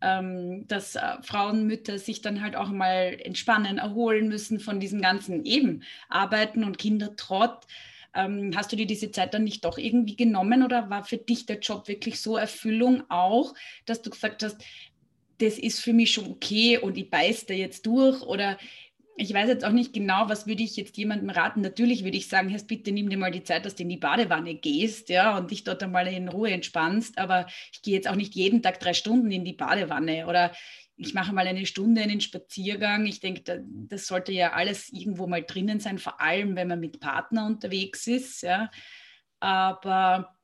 ähm, 0.00 0.66
dass 0.68 0.94
äh, 0.94 1.00
Frauen, 1.22 1.66
Mütter 1.66 1.98
sich 1.98 2.22
dann 2.22 2.40
halt 2.42 2.54
auch 2.54 2.68
mal 2.68 3.18
entspannen, 3.22 3.78
erholen 3.78 4.28
müssen 4.28 4.60
von 4.60 4.78
diesem 4.80 5.02
ganzen 5.02 5.44
eben 5.44 5.82
Arbeiten 6.08 6.62
und 6.64 6.78
Kindertrott. 6.78 7.66
Ähm, 8.14 8.52
hast 8.56 8.72
du 8.72 8.76
dir 8.76 8.86
diese 8.86 9.10
Zeit 9.10 9.34
dann 9.34 9.44
nicht 9.44 9.64
doch 9.64 9.78
irgendwie 9.78 10.16
genommen 10.16 10.62
oder 10.62 10.88
war 10.90 11.04
für 11.04 11.18
dich 11.18 11.46
der 11.46 11.58
Job 11.58 11.88
wirklich 11.88 12.20
so 12.20 12.36
Erfüllung 12.36 13.04
auch, 13.08 13.54
dass 13.86 14.02
du 14.02 14.10
gesagt 14.10 14.42
hast, 14.42 14.56
das 15.38 15.58
ist 15.58 15.80
für 15.80 15.92
mich 15.92 16.12
schon 16.12 16.26
okay 16.28 16.78
und 16.78 16.98
ich 16.98 17.08
beiß 17.08 17.46
da 17.46 17.54
jetzt 17.54 17.86
durch 17.86 18.22
oder 18.22 18.58
ich 19.20 19.34
weiß 19.34 19.48
jetzt 19.48 19.64
auch 19.66 19.72
nicht 19.72 19.92
genau, 19.92 20.28
was 20.30 20.46
würde 20.46 20.62
ich 20.62 20.76
jetzt 20.76 20.96
jemandem 20.96 21.28
raten. 21.28 21.60
Natürlich 21.60 22.04
würde 22.04 22.16
ich 22.16 22.28
sagen, 22.28 22.48
Herr, 22.48 22.62
bitte 22.62 22.90
nimm 22.90 23.10
dir 23.10 23.18
mal 23.18 23.30
die 23.30 23.44
Zeit, 23.44 23.66
dass 23.66 23.74
du 23.74 23.82
in 23.82 23.90
die 23.90 23.98
Badewanne 23.98 24.54
gehst, 24.54 25.10
ja, 25.10 25.36
und 25.36 25.50
dich 25.50 25.62
dort 25.62 25.82
einmal 25.82 26.08
in 26.08 26.28
Ruhe 26.28 26.50
entspannst. 26.50 27.18
Aber 27.18 27.46
ich 27.70 27.82
gehe 27.82 27.94
jetzt 27.94 28.08
auch 28.08 28.14
nicht 28.14 28.34
jeden 28.34 28.62
Tag 28.62 28.80
drei 28.80 28.94
Stunden 28.94 29.30
in 29.30 29.44
die 29.44 29.52
Badewanne 29.52 30.26
oder 30.26 30.52
ich 30.96 31.12
mache 31.12 31.34
mal 31.34 31.46
eine 31.46 31.66
Stunde 31.66 32.00
einen 32.00 32.22
Spaziergang. 32.22 33.04
Ich 33.04 33.20
denke, 33.20 33.62
das 33.66 34.06
sollte 34.06 34.32
ja 34.32 34.52
alles 34.52 34.90
irgendwo 34.90 35.26
mal 35.26 35.42
drinnen 35.42 35.80
sein, 35.80 35.98
vor 35.98 36.20
allem 36.20 36.56
wenn 36.56 36.68
man 36.68 36.80
mit 36.80 37.00
Partner 37.00 37.46
unterwegs 37.46 38.06
ist, 38.06 38.42
ja. 38.42 38.70
Aber 39.38 40.34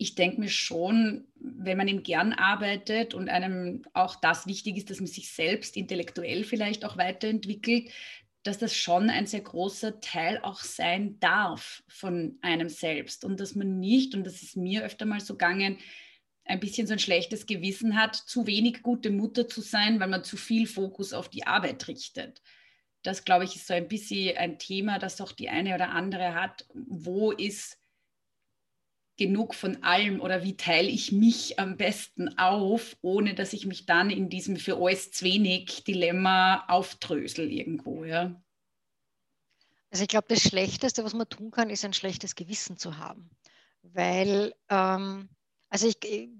ich 0.00 0.14
denke 0.14 0.40
mir 0.40 0.48
schon, 0.48 1.26
wenn 1.34 1.76
man 1.76 1.86
ihm 1.86 2.02
gern 2.02 2.32
arbeitet 2.32 3.12
und 3.12 3.28
einem 3.28 3.82
auch 3.92 4.16
das 4.16 4.46
wichtig 4.46 4.78
ist, 4.78 4.88
dass 4.88 4.98
man 4.98 5.06
sich 5.06 5.30
selbst 5.30 5.76
intellektuell 5.76 6.42
vielleicht 6.44 6.86
auch 6.86 6.96
weiterentwickelt, 6.96 7.90
dass 8.42 8.56
das 8.56 8.74
schon 8.74 9.10
ein 9.10 9.26
sehr 9.26 9.42
großer 9.42 10.00
Teil 10.00 10.40
auch 10.42 10.60
sein 10.60 11.20
darf 11.20 11.82
von 11.86 12.38
einem 12.40 12.70
selbst 12.70 13.26
und 13.26 13.40
dass 13.40 13.54
man 13.54 13.78
nicht, 13.78 14.14
und 14.14 14.24
das 14.24 14.42
ist 14.42 14.56
mir 14.56 14.84
öfter 14.84 15.04
mal 15.04 15.20
so 15.20 15.34
gegangen, 15.34 15.76
ein 16.46 16.60
bisschen 16.60 16.86
so 16.86 16.94
ein 16.94 16.98
schlechtes 16.98 17.44
Gewissen 17.44 17.94
hat, 17.94 18.16
zu 18.16 18.46
wenig 18.46 18.82
gute 18.82 19.10
Mutter 19.10 19.48
zu 19.48 19.60
sein, 19.60 20.00
weil 20.00 20.08
man 20.08 20.24
zu 20.24 20.38
viel 20.38 20.66
Fokus 20.66 21.12
auf 21.12 21.28
die 21.28 21.46
Arbeit 21.46 21.88
richtet. 21.88 22.40
Das, 23.02 23.26
glaube 23.26 23.44
ich, 23.44 23.54
ist 23.54 23.66
so 23.66 23.74
ein 23.74 23.86
bisschen 23.86 24.34
ein 24.38 24.58
Thema, 24.58 24.98
das 24.98 25.20
auch 25.20 25.32
die 25.32 25.50
eine 25.50 25.74
oder 25.74 25.90
andere 25.90 26.32
hat. 26.32 26.66
Wo 26.72 27.32
ist 27.32 27.79
genug 29.20 29.54
von 29.54 29.82
allem 29.82 30.22
oder 30.22 30.42
wie 30.42 30.56
teile 30.56 30.88
ich 30.88 31.12
mich 31.12 31.60
am 31.60 31.76
besten 31.76 32.38
auf, 32.38 32.96
ohne 33.02 33.34
dass 33.34 33.52
ich 33.52 33.66
mich 33.66 33.84
dann 33.84 34.08
in 34.08 34.30
diesem 34.30 34.56
für 34.56 34.78
alles 34.78 35.12
zu 35.12 35.26
wenig 35.26 35.84
Dilemma 35.84 36.64
aufdrösel 36.68 37.52
irgendwo, 37.52 38.04
ja. 38.04 38.42
Also 39.90 40.04
ich 40.04 40.08
glaube, 40.08 40.28
das 40.30 40.42
Schlechteste, 40.42 41.04
was 41.04 41.12
man 41.12 41.28
tun 41.28 41.50
kann, 41.50 41.68
ist 41.68 41.84
ein 41.84 41.92
schlechtes 41.92 42.34
Gewissen 42.34 42.78
zu 42.78 42.96
haben. 42.96 43.28
Weil, 43.82 44.54
ähm, 44.70 45.28
also 45.68 45.86
ich, 45.86 46.02
ich, 46.02 46.30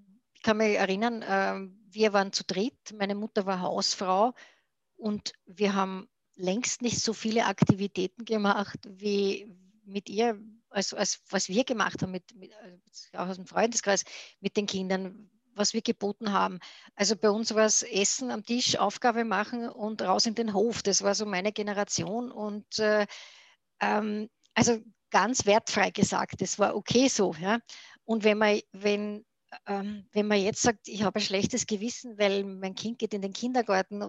kann 0.42 0.56
mich 0.56 0.78
erinnern, 0.78 1.20
äh, 1.20 1.68
wir 1.92 2.14
waren 2.14 2.32
zu 2.32 2.44
dritt, 2.44 2.94
meine 2.96 3.14
Mutter 3.14 3.44
war 3.44 3.60
Hausfrau 3.60 4.32
und 4.96 5.34
wir 5.44 5.75
haben 5.75 6.08
längst 6.34 6.80
nicht 6.80 6.99
so 6.99 7.12
viele 7.12 7.44
Aktivitäten 7.44 8.25
gemacht 8.25 8.78
wie 8.88 9.54
mit 9.84 10.08
ihr 10.08 10.40
als, 10.71 10.95
als 10.95 11.21
was 11.29 11.49
wir 11.49 11.65
gemacht 11.65 12.03
haben, 12.03 12.12
mit, 12.12 12.35
mit, 12.35 12.53
äh, 12.53 13.17
auch 13.17 13.29
aus 13.29 13.37
dem 13.37 13.47
Freundeskreis, 13.47 14.05
mit 14.41 14.57
den 14.57 14.67
Kindern, 14.67 15.31
was 15.55 15.75
wir 15.75 15.83
geboten 15.83 16.33
haben. 16.33 16.59
Also 16.95 17.17
bei 17.17 17.31
uns 17.31 17.55
war 17.55 17.67
es 17.67 17.83
Essen 17.83 18.31
am 18.31 18.45
Tisch, 18.45 18.77
Aufgabe 18.77 19.25
machen 19.25 19.69
und 19.69 20.03
raus 20.03 20.27
in 20.27 20.35
den 20.35 20.55
Hof. 20.55 20.83
Das 20.83 21.03
war 21.03 21.15
so 21.15 21.27
meine 21.27 21.53
Generation. 21.53 22.31
Und 22.31 22.79
äh, 22.79 23.07
ähm, 23.81 24.29
also 24.55 24.81
ganz 25.11 25.47
wertfrei 25.47 25.91
gesagt, 25.91 26.41
das 26.41 26.59
war 26.59 26.77
okay 26.77 27.09
so. 27.09 27.35
Ja? 27.35 27.59
Und 28.05 28.25
wenn 28.25 28.39
man, 28.39 28.61
wenn, 28.73 29.25
ähm, 29.67 30.07
wenn 30.12 30.27
man 30.27 30.41
jetzt 30.41 30.62
sagt, 30.62 30.89
ich 30.89 31.03
habe 31.03 31.19
ein 31.19 31.23
schlechtes 31.23 31.67
Gewissen, 31.67 32.19
weil 32.19 32.45
mein 32.45 32.75
Kind 32.75 32.99
geht 32.99 33.15
in 33.15 33.23
den 33.23 33.33
Kindergarten 33.33 34.03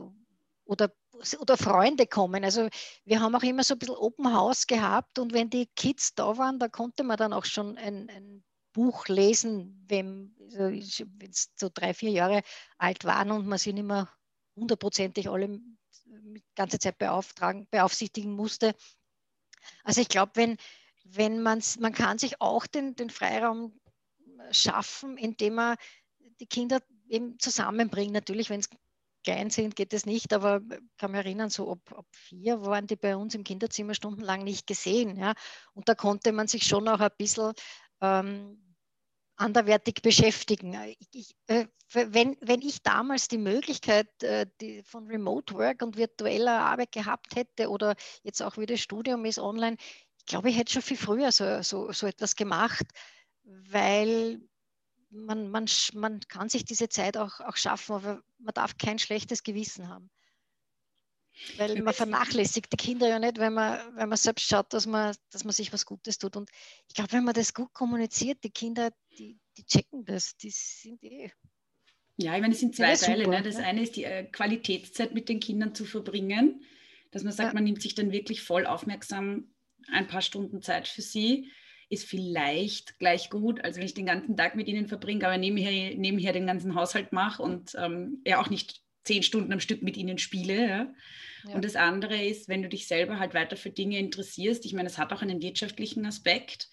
oder 0.65 0.91
oder 1.39 1.57
Freunde 1.57 2.07
kommen. 2.07 2.43
Also 2.43 2.69
wir 3.05 3.19
haben 3.19 3.35
auch 3.35 3.43
immer 3.43 3.63
so 3.63 3.75
ein 3.75 3.79
bisschen 3.79 3.95
Open 3.95 4.33
House 4.33 4.67
gehabt 4.67 5.19
und 5.19 5.33
wenn 5.33 5.49
die 5.49 5.67
Kids 5.75 6.15
da 6.15 6.37
waren, 6.37 6.59
da 6.59 6.67
konnte 6.67 7.03
man 7.03 7.17
dann 7.17 7.33
auch 7.33 7.45
schon 7.45 7.77
ein, 7.77 8.09
ein 8.09 8.43
Buch 8.73 9.07
lesen, 9.07 9.85
wenn 9.87 10.33
es 11.19 11.51
so 11.55 11.69
drei, 11.73 11.93
vier 11.93 12.11
Jahre 12.11 12.41
alt 12.77 13.03
waren 13.03 13.31
und 13.31 13.47
man 13.47 13.57
sie 13.57 13.73
nicht 13.73 13.85
mehr 13.85 14.09
hundertprozentig 14.55 15.29
alle 15.29 15.59
die 16.05 16.43
ganze 16.55 16.79
Zeit 16.79 16.97
beauftragen, 16.97 17.67
beaufsichtigen 17.69 18.33
musste. 18.33 18.75
Also 19.83 20.01
ich 20.01 20.09
glaube, 20.09 20.31
wenn, 20.35 20.57
wenn 21.03 21.41
man 21.41 21.61
man 21.79 21.93
kann 21.93 22.17
sich 22.17 22.41
auch 22.41 22.67
den, 22.67 22.95
den 22.95 23.09
Freiraum 23.09 23.79
schaffen, 24.51 25.17
indem 25.17 25.55
man 25.55 25.77
die 26.39 26.47
Kinder 26.47 26.81
eben 27.07 27.37
zusammenbringt. 27.39 28.13
Natürlich, 28.13 28.49
wenn 28.49 28.61
es 28.61 28.69
klein 29.23 29.49
sind, 29.49 29.75
geht 29.75 29.93
es 29.93 30.05
nicht, 30.05 30.33
aber 30.33 30.61
ich 30.69 30.97
kann 30.97 31.11
mich 31.11 31.19
erinnern, 31.19 31.49
so 31.49 31.69
ob, 31.69 31.79
ob, 31.91 32.05
vier 32.11 32.61
waren 32.61 32.87
die 32.87 32.95
bei 32.95 33.15
uns 33.15 33.35
im 33.35 33.43
Kinderzimmer 33.43 33.93
stundenlang 33.93 34.43
nicht 34.43 34.67
gesehen. 34.67 35.17
Ja? 35.17 35.33
Und 35.73 35.89
da 35.89 35.95
konnte 35.95 36.31
man 36.31 36.47
sich 36.47 36.63
schon 36.63 36.87
auch 36.87 36.99
ein 36.99 37.11
bisschen 37.17 37.53
ähm, 38.01 38.71
anderwertig 39.41 40.01
beschäftigen. 40.01 40.77
Ich, 41.11 41.35
äh, 41.47 41.65
wenn, 41.93 42.37
wenn 42.41 42.61
ich 42.61 42.83
damals 42.83 43.27
die 43.27 43.37
Möglichkeit 43.37 44.07
äh, 44.23 44.45
die 44.61 44.83
von 44.83 45.07
Remote 45.07 45.55
Work 45.55 45.81
und 45.81 45.97
virtueller 45.97 46.59
Arbeit 46.59 46.91
gehabt 46.91 47.35
hätte 47.35 47.69
oder 47.69 47.95
jetzt 48.23 48.41
auch 48.41 48.57
wie 48.57 48.65
das 48.65 48.79
Studium 48.79 49.25
ist 49.25 49.39
online, 49.39 49.77
ich 50.17 50.25
glaube, 50.25 50.49
ich 50.49 50.57
hätte 50.57 50.71
schon 50.71 50.83
viel 50.83 50.97
früher 50.97 51.31
so, 51.31 51.63
so, 51.63 51.91
so 51.91 52.05
etwas 52.05 52.35
gemacht, 52.35 52.85
weil 53.43 54.39
man, 55.11 55.49
man, 55.49 55.65
man 55.93 56.19
kann 56.21 56.49
sich 56.49 56.65
diese 56.65 56.89
Zeit 56.89 57.17
auch, 57.17 57.39
auch 57.41 57.57
schaffen, 57.57 57.95
aber 57.95 58.23
man 58.39 58.53
darf 58.53 58.77
kein 58.77 58.99
schlechtes 58.99 59.43
Gewissen 59.43 59.87
haben. 59.89 60.09
Weil 61.57 61.81
man 61.81 61.93
vernachlässigt 61.93 62.71
die 62.71 62.77
Kinder 62.77 63.07
ja 63.07 63.17
nicht, 63.17 63.37
wenn 63.37 63.53
man, 63.53 63.79
wenn 63.95 64.09
man 64.09 64.17
selbst 64.17 64.47
schaut, 64.47 64.73
dass 64.73 64.85
man, 64.85 65.15
dass 65.31 65.43
man 65.43 65.53
sich 65.53 65.71
was 65.71 65.85
Gutes 65.85 66.17
tut. 66.17 66.35
Und 66.35 66.49
ich 66.87 66.93
glaube, 66.93 67.13
wenn 67.13 67.23
man 67.23 67.33
das 67.33 67.53
gut 67.53 67.73
kommuniziert, 67.73 68.43
die 68.43 68.51
Kinder, 68.51 68.91
die, 69.17 69.39
die 69.57 69.65
checken 69.65 70.05
das, 70.05 70.35
die 70.37 70.49
sind 70.51 71.01
eh. 71.03 71.31
Ja, 72.17 72.35
ich 72.35 72.41
meine, 72.41 72.53
es 72.53 72.59
sind 72.59 72.75
zwei 72.75 72.95
Teile. 72.95 73.23
Super, 73.23 73.37
ne? 73.37 73.43
Das 73.43 73.57
ne? 73.57 73.63
eine 73.63 73.81
ist 73.81 73.95
die 73.95 74.03
äh, 74.03 74.25
Qualitätszeit 74.25 75.13
mit 75.13 75.29
den 75.29 75.39
Kindern 75.39 75.73
zu 75.73 75.85
verbringen, 75.85 76.63
dass 77.11 77.23
man 77.23 77.33
sagt, 77.33 77.49
ja. 77.49 77.53
man 77.53 77.63
nimmt 77.63 77.81
sich 77.81 77.95
dann 77.95 78.11
wirklich 78.11 78.41
voll 78.41 78.65
aufmerksam 78.65 79.53
ein 79.87 80.07
paar 80.07 80.21
Stunden 80.21 80.61
Zeit 80.61 80.87
für 80.87 81.01
sie 81.01 81.49
ist 81.91 82.05
vielleicht 82.05 82.97
gleich 82.99 83.29
gut, 83.29 83.63
als 83.63 83.77
wenn 83.77 83.85
ich 83.85 83.93
den 83.93 84.05
ganzen 84.05 84.37
Tag 84.37 84.55
mit 84.55 84.67
ihnen 84.67 84.87
verbringe, 84.87 85.25
aber 85.25 85.37
nebenher, 85.37 85.95
nebenher 85.95 86.31
den 86.31 86.47
ganzen 86.47 86.73
Haushalt 86.73 87.11
mache 87.11 87.43
und 87.43 87.75
ähm, 87.77 88.21
ja 88.25 88.39
auch 88.39 88.49
nicht 88.49 88.81
zehn 89.03 89.23
Stunden 89.23 89.51
am 89.51 89.59
Stück 89.59 89.81
mit 89.81 89.97
ihnen 89.97 90.17
spiele. 90.17 90.67
Ja? 90.67 90.93
Ja. 91.47 91.55
Und 91.55 91.65
das 91.65 91.75
andere 91.75 92.23
ist, 92.23 92.47
wenn 92.47 92.63
du 92.63 92.69
dich 92.69 92.87
selber 92.87 93.19
halt 93.19 93.33
weiter 93.33 93.57
für 93.57 93.71
Dinge 93.71 93.99
interessierst, 93.99 94.65
ich 94.65 94.73
meine, 94.73 94.87
es 94.87 94.97
hat 94.97 95.11
auch 95.11 95.21
einen 95.21 95.41
wirtschaftlichen 95.41 96.05
Aspekt. 96.05 96.69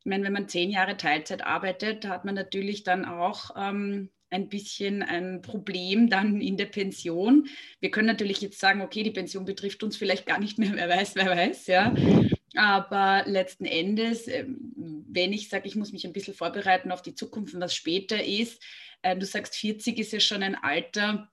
Ich 0.00 0.06
meine, 0.06 0.24
wenn 0.24 0.34
man 0.34 0.48
zehn 0.48 0.70
Jahre 0.70 0.98
Teilzeit 0.98 1.44
arbeitet, 1.44 2.06
hat 2.06 2.26
man 2.26 2.34
natürlich 2.34 2.82
dann 2.84 3.06
auch 3.06 3.50
ähm, 3.56 4.10
ein 4.28 4.50
bisschen 4.50 5.02
ein 5.02 5.40
Problem 5.40 6.10
dann 6.10 6.42
in 6.42 6.58
der 6.58 6.66
Pension. 6.66 7.48
Wir 7.80 7.90
können 7.90 8.06
natürlich 8.06 8.42
jetzt 8.42 8.60
sagen, 8.60 8.82
okay, 8.82 9.02
die 9.02 9.12
Pension 9.12 9.46
betrifft 9.46 9.82
uns 9.82 9.96
vielleicht 9.96 10.26
gar 10.26 10.38
nicht 10.38 10.58
mehr, 10.58 10.72
wer 10.74 10.90
weiß, 10.90 11.14
wer 11.14 11.30
weiß, 11.30 11.66
ja. 11.68 11.94
Aber 12.58 13.22
letzten 13.24 13.66
Endes, 13.66 14.26
ähm, 14.26 15.04
wenn 15.08 15.32
ich 15.32 15.48
sage, 15.48 15.68
ich 15.68 15.76
muss 15.76 15.92
mich 15.92 16.04
ein 16.04 16.12
bisschen 16.12 16.34
vorbereiten 16.34 16.90
auf 16.90 17.02
die 17.02 17.14
Zukunft 17.14 17.54
und 17.54 17.60
was 17.60 17.72
später 17.72 18.24
ist, 18.24 18.60
äh, 19.02 19.16
du 19.16 19.24
sagst, 19.24 19.54
40 19.54 19.96
ist 19.96 20.12
ja 20.12 20.18
schon 20.18 20.42
ein 20.42 20.56
Alter, 20.56 21.30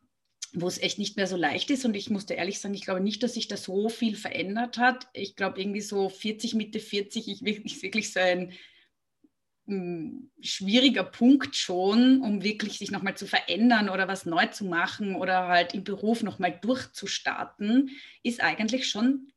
wo 0.54 0.68
es 0.68 0.78
echt 0.78 1.00
nicht 1.00 1.18
mehr 1.18 1.26
so 1.26 1.36
leicht 1.36 1.72
ist. 1.72 1.84
Und 1.84 1.96
ich 1.96 2.12
musste 2.12 2.36
ehrlich 2.36 2.60
sagen, 2.60 2.76
ich 2.76 2.84
glaube 2.84 3.00
nicht, 3.00 3.24
dass 3.24 3.34
sich 3.34 3.48
da 3.48 3.58
so 3.58 3.90
viel 3.90 4.16
verändert 4.16 4.78
hat. 4.78 5.08
Ich 5.14 5.36
glaube, 5.36 5.60
irgendwie 5.60 5.82
so 5.82 6.10
40, 6.10 6.54
Mitte 6.54 6.80
40 6.80 7.28
ist 7.28 7.44
wirklich 7.44 8.14
so 8.14 8.20
ein 8.20 8.54
hm, 9.66 10.30
schwieriger 10.42 11.06
Punkt 11.06 11.56
schon, 11.56 12.22
um 12.22 12.44
wirklich 12.44 12.78
sich 12.78 12.92
nochmal 12.92 13.18
zu 13.18 13.26
verändern 13.26 13.90
oder 13.90 14.08
was 14.08 14.28
neu 14.28 14.46
zu 14.46 14.66
machen 14.66 15.16
oder 15.16 15.48
halt 15.48 15.74
im 15.74 15.84
Beruf 15.84 16.22
nochmal 16.22 16.56
durchzustarten, 16.62 17.90
ist 18.22 18.44
eigentlich 18.44 18.88
schon 18.88 19.32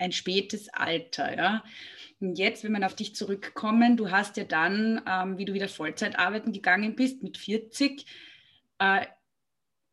ein 0.00 0.12
spätes 0.12 0.68
Alter. 0.70 1.36
Ja. 1.36 1.64
Und 2.20 2.38
jetzt, 2.38 2.64
wenn 2.64 2.72
man 2.72 2.84
auf 2.84 2.94
dich 2.94 3.14
zurückkommen, 3.14 3.96
du 3.96 4.10
hast 4.10 4.36
ja 4.36 4.44
dann, 4.44 5.02
ähm, 5.06 5.38
wie 5.38 5.44
du 5.44 5.54
wieder 5.54 5.68
Vollzeit 5.68 6.18
arbeiten 6.18 6.52
gegangen 6.52 6.96
bist, 6.96 7.22
mit 7.22 7.38
40, 7.38 8.04
äh, 8.78 9.06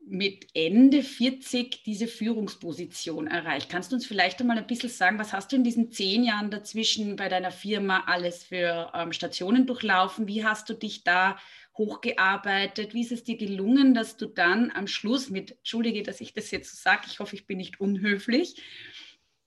mit 0.09 0.47
Ende 0.53 1.03
40 1.03 1.83
diese 1.83 2.07
Führungsposition 2.07 3.27
erreicht. 3.27 3.69
Kannst 3.69 3.91
du 3.91 3.95
uns 3.95 4.05
vielleicht 4.05 4.39
einmal 4.39 4.57
ein 4.57 4.67
bisschen 4.67 4.89
sagen, 4.89 5.19
was 5.19 5.33
hast 5.33 5.51
du 5.51 5.57
in 5.57 5.65
diesen 5.65 5.91
zehn 5.91 6.23
Jahren 6.23 6.49
dazwischen 6.49 7.17
bei 7.17 7.27
deiner 7.27 7.51
Firma 7.51 8.03
alles 8.07 8.43
für 8.43 8.91
ähm, 8.93 9.11
Stationen 9.11 9.65
durchlaufen? 9.65 10.27
Wie 10.27 10.45
hast 10.45 10.69
du 10.69 10.73
dich 10.73 11.03
da 11.03 11.37
hochgearbeitet? 11.77 12.93
Wie 12.93 13.01
ist 13.01 13.11
es 13.11 13.23
dir 13.23 13.37
gelungen, 13.37 13.93
dass 13.93 14.17
du 14.17 14.27
dann 14.27 14.71
am 14.71 14.87
Schluss 14.87 15.29
mit, 15.29 15.51
entschuldige, 15.51 16.03
dass 16.03 16.21
ich 16.21 16.33
das 16.33 16.51
jetzt 16.51 16.71
so 16.71 16.77
sage, 16.81 17.03
ich 17.07 17.19
hoffe, 17.19 17.35
ich 17.35 17.45
bin 17.45 17.57
nicht 17.57 17.79
unhöflich, 17.79 18.55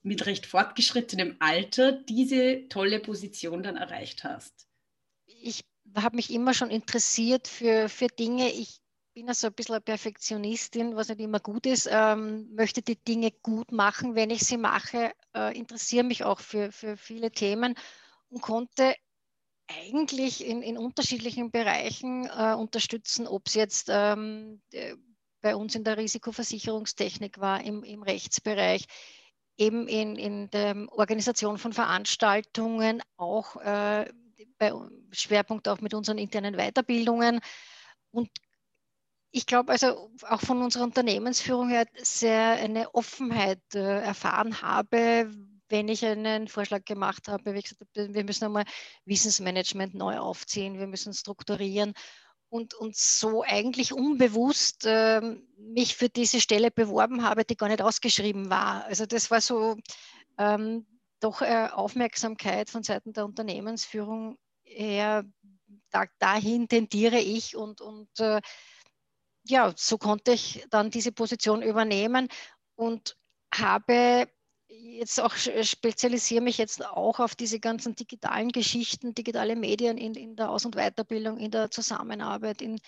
mit 0.02 0.26
recht 0.26 0.46
fortgeschrittenem 0.46 1.36
Alter 1.40 1.92
diese 1.92 2.68
tolle 2.68 3.00
Position 3.00 3.62
dann 3.62 3.76
erreicht 3.76 4.24
hast? 4.24 4.66
Ich 5.26 5.64
habe 5.96 6.16
mich 6.16 6.32
immer 6.32 6.54
schon 6.54 6.70
interessiert 6.70 7.48
für, 7.48 7.88
für 7.88 8.06
Dinge. 8.06 8.50
Ich 8.50 8.80
bin 9.14 9.28
also 9.28 9.48
ein 9.48 9.52
bisschen 9.52 9.74
eine 9.74 9.82
Perfektionistin, 9.82 10.96
was 10.96 11.08
nicht 11.08 11.20
immer 11.20 11.40
gut 11.40 11.66
ist, 11.66 11.88
ähm, 11.90 12.54
möchte 12.54 12.82
die 12.82 12.96
Dinge 12.96 13.32
gut 13.42 13.72
machen, 13.72 14.14
wenn 14.14 14.30
ich 14.30 14.42
sie 14.42 14.56
mache, 14.56 15.12
äh, 15.34 15.56
interessiere 15.56 16.04
mich 16.04 16.24
auch 16.24 16.40
für, 16.40 16.70
für 16.72 16.96
viele 16.96 17.30
Themen 17.30 17.74
und 18.28 18.40
konnte 18.40 18.94
eigentlich 19.66 20.44
in, 20.44 20.62
in 20.62 20.78
unterschiedlichen 20.78 21.50
Bereichen 21.50 22.26
äh, 22.26 22.54
unterstützen, 22.54 23.26
ob 23.26 23.46
es 23.46 23.54
jetzt 23.54 23.88
ähm, 23.90 24.62
bei 25.40 25.56
uns 25.56 25.74
in 25.74 25.84
der 25.84 25.96
Risikoversicherungstechnik 25.96 27.38
war, 27.38 27.62
im, 27.64 27.82
im 27.82 28.02
Rechtsbereich, 28.02 28.86
eben 29.60 29.86
in, 29.86 30.16
in 30.16 30.50
der 30.50 30.74
Organisation 30.90 31.58
von 31.58 31.72
Veranstaltungen, 31.72 33.02
auch 33.18 33.56
äh, 33.56 34.10
bei 34.58 34.72
Schwerpunkt 35.12 35.68
auch 35.68 35.80
mit 35.80 35.92
unseren 35.92 36.18
internen 36.18 36.56
Weiterbildungen. 36.56 37.40
Und 38.10 38.30
ich 39.30 39.46
glaube 39.46 39.72
also 39.72 40.10
auch 40.28 40.40
von 40.40 40.62
unserer 40.62 40.84
Unternehmensführung 40.84 41.68
her 41.68 41.86
sehr 42.02 42.52
eine 42.52 42.94
Offenheit 42.94 43.62
äh, 43.74 44.00
erfahren 44.00 44.62
habe, 44.62 45.30
wenn 45.68 45.88
ich 45.88 46.04
einen 46.04 46.48
Vorschlag 46.48 46.84
gemacht 46.84 47.28
habe, 47.28 47.54
wie 47.54 47.62
gesagt, 47.62 47.84
wir 47.94 48.24
müssen 48.24 48.44
einmal 48.44 48.64
Wissensmanagement 49.04 49.94
neu 49.94 50.18
aufziehen, 50.18 50.78
wir 50.78 50.88
müssen 50.88 51.12
strukturieren 51.12 51.92
und, 52.50 52.74
und 52.74 52.96
so 52.96 53.42
eigentlich 53.42 53.92
unbewusst 53.92 54.84
äh, 54.84 55.20
mich 55.56 55.96
für 55.96 56.08
diese 56.08 56.40
Stelle 56.40 56.70
beworben 56.70 57.24
habe, 57.24 57.44
die 57.44 57.56
gar 57.56 57.68
nicht 57.68 57.80
ausgeschrieben 57.80 58.50
war. 58.50 58.84
Also 58.84 59.06
das 59.06 59.30
war 59.30 59.40
so 59.40 59.76
ähm, 60.36 60.86
doch 61.20 61.42
äh, 61.42 61.68
Aufmerksamkeit 61.72 62.68
von 62.68 62.82
Seiten 62.82 63.12
der 63.12 63.24
Unternehmensführung 63.24 64.36
her, 64.64 65.24
da, 65.90 66.04
dahin 66.18 66.66
tendiere 66.68 67.18
ich 67.18 67.56
und, 67.56 67.80
und 67.80 68.08
äh, 68.18 68.40
ja, 69.44 69.72
so 69.76 69.96
konnte 69.96 70.32
ich 70.32 70.66
dann 70.70 70.90
diese 70.90 71.12
Position 71.12 71.62
übernehmen 71.62 72.28
und 72.74 73.16
habe 73.54 74.28
jetzt 74.82 75.20
auch 75.20 75.34
spezialisiere 75.36 76.40
mich 76.42 76.58
jetzt 76.58 76.84
auch 76.84 77.20
auf 77.20 77.34
diese 77.34 77.60
ganzen 77.60 77.94
digitalen 77.94 78.50
Geschichten, 78.50 79.14
digitale 79.14 79.56
Medien 79.56 79.98
in, 79.98 80.14
in 80.14 80.36
der 80.36 80.50
Aus- 80.50 80.64
und 80.64 80.76
Weiterbildung, 80.76 81.38
in 81.38 81.50
der 81.50 81.70
Zusammenarbeit, 81.70 82.62
in, 82.62 82.80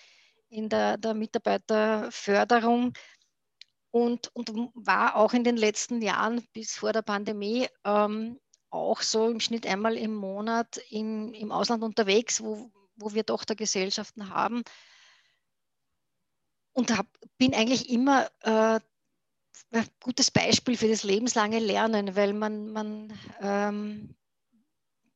in 0.49 0.68
der, 0.68 0.96
der 0.96 1.14
Mitarbeiterförderung 1.14 2.92
und, 3.90 4.34
und 4.34 4.50
war 4.75 5.16
auch 5.16 5.34
in 5.34 5.44
den 5.44 5.56
letzten 5.56 6.00
Jahren 6.00 6.46
bis 6.52 6.75
vor 6.75 6.92
der 6.92 7.02
Pandemie 7.02 7.68
ähm, 7.84 8.40
auch 8.70 9.02
so 9.02 9.28
im 9.28 9.40
Schnitt 9.40 9.66
einmal 9.66 9.96
im 9.96 10.14
Monat 10.14 10.78
in, 10.88 11.34
im 11.34 11.52
Ausland 11.52 11.82
unterwegs, 11.82 12.42
wo, 12.42 12.70
wo 12.96 13.12
wir 13.12 13.26
Tochtergesellschaften 13.26 14.30
haben. 14.30 14.62
Und 16.72 16.96
hab, 16.96 17.06
bin 17.37 17.54
eigentlich 17.54 17.90
immer 17.90 18.30
äh, 18.40 18.80
gutes 20.00 20.30
Beispiel 20.30 20.76
für 20.76 20.88
das 20.88 21.02
lebenslange 21.02 21.59
Lernen, 21.59 22.14
weil 22.16 22.32
man, 22.32 22.73
man 22.73 23.12
ähm, 23.40 24.14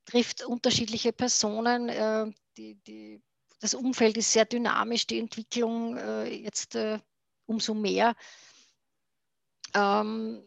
trifft 0.05 0.45
unterschiedliche 0.45 1.13
Personen. 1.13 1.89
Äh, 1.89 2.33
die, 2.57 2.77
die, 2.87 3.23
das 3.61 3.75
Umfeld 3.75 4.17
ist 4.17 4.33
sehr 4.33 4.45
dynamisch, 4.45 5.07
die 5.07 5.19
Entwicklung 5.19 5.97
äh, 5.97 6.35
jetzt 6.35 6.75
äh, 6.75 6.99
umso 7.47 7.75
mehr. 7.75 8.15
Ähm, 9.75 10.43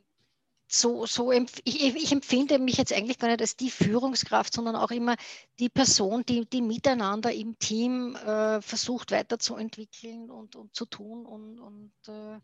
so, 0.72 1.08
so 1.08 1.32
ich, 1.32 1.50
ich, 1.66 2.12
empfinde 2.12 2.60
mich 2.60 2.78
jetzt 2.78 2.94
eigentlich 2.94 3.18
gar 3.18 3.28
nicht 3.28 3.42
als 3.42 3.56
die 3.56 3.72
Führungskraft, 3.72 4.54
sondern 4.54 4.76
auch 4.76 4.92
immer 4.92 5.16
die 5.58 5.70
Person, 5.70 6.24
die, 6.28 6.48
die 6.48 6.62
miteinander 6.62 7.34
im 7.34 7.58
Team 7.58 8.16
äh, 8.16 8.62
versucht 8.62 9.12
weiterzuentwickeln 9.12 10.30
und, 10.30 10.56
und 10.56 10.76
zu 10.76 10.86
tun 10.86 11.26
und, 11.26 11.60
und 11.60 11.92
äh, 12.08 12.40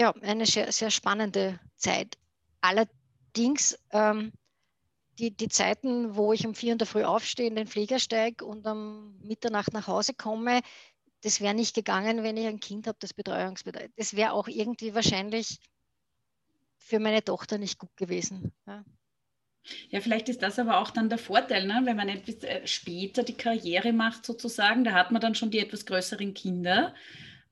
ja, 0.00 0.14
eine 0.22 0.46
sehr, 0.46 0.72
sehr 0.72 0.90
spannende 0.90 1.60
Zeit. 1.76 2.16
Allerdings 2.62 3.78
ähm, 3.92 4.32
die, 5.18 5.30
die 5.30 5.48
Zeiten, 5.48 6.16
wo 6.16 6.32
ich 6.32 6.46
um 6.46 6.54
vier 6.54 6.72
in 6.72 6.78
der 6.78 6.86
Früh 6.86 7.04
aufstehe, 7.04 7.48
in 7.48 7.54
den 7.54 7.66
Flieger 7.66 7.98
steige 7.98 8.46
und 8.46 8.66
um 8.66 9.20
Mitternacht 9.20 9.74
nach 9.74 9.88
Hause 9.88 10.14
komme, 10.14 10.62
das 11.20 11.42
wäre 11.42 11.52
nicht 11.52 11.74
gegangen, 11.74 12.22
wenn 12.22 12.38
ich 12.38 12.46
ein 12.46 12.60
Kind 12.60 12.86
habe, 12.86 12.96
das 12.98 13.12
Betreuungsbedarf. 13.12 13.90
Das 13.96 14.16
wäre 14.16 14.32
auch 14.32 14.48
irgendwie 14.48 14.94
wahrscheinlich 14.94 15.58
für 16.78 16.98
meine 16.98 17.22
Tochter 17.22 17.58
nicht 17.58 17.78
gut 17.78 17.94
gewesen. 17.98 18.52
Ja. 18.66 18.82
Ja, 19.90 20.00
vielleicht 20.00 20.30
ist 20.30 20.40
das 20.40 20.58
aber 20.58 20.78
auch 20.78 20.90
dann 20.90 21.10
der 21.10 21.18
Vorteil, 21.18 21.66
ne? 21.66 21.82
wenn 21.84 21.96
man 21.96 22.08
etwas 22.08 22.42
äh, 22.42 22.66
später 22.66 23.22
die 23.22 23.36
Karriere 23.36 23.92
macht, 23.92 24.24
sozusagen. 24.24 24.84
Da 24.84 24.92
hat 24.92 25.10
man 25.10 25.20
dann 25.20 25.34
schon 25.34 25.50
die 25.50 25.58
etwas 25.58 25.84
größeren 25.84 26.32
Kinder 26.32 26.94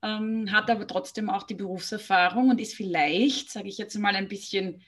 ähm, 0.03 0.51
hat 0.53 0.71
aber 0.71 0.87
trotzdem 0.87 1.31
auch 1.31 1.43
die 1.43 1.55
Berufserfahrung 1.55 2.51
und 2.51 2.61
ist 2.61 2.75
vielleicht, 2.75 3.51
sage 3.51 3.69
ich 3.69 3.79
jetzt 3.79 3.99
mal, 3.99 4.15
ein 4.15 4.29
bisschen 4.29 4.83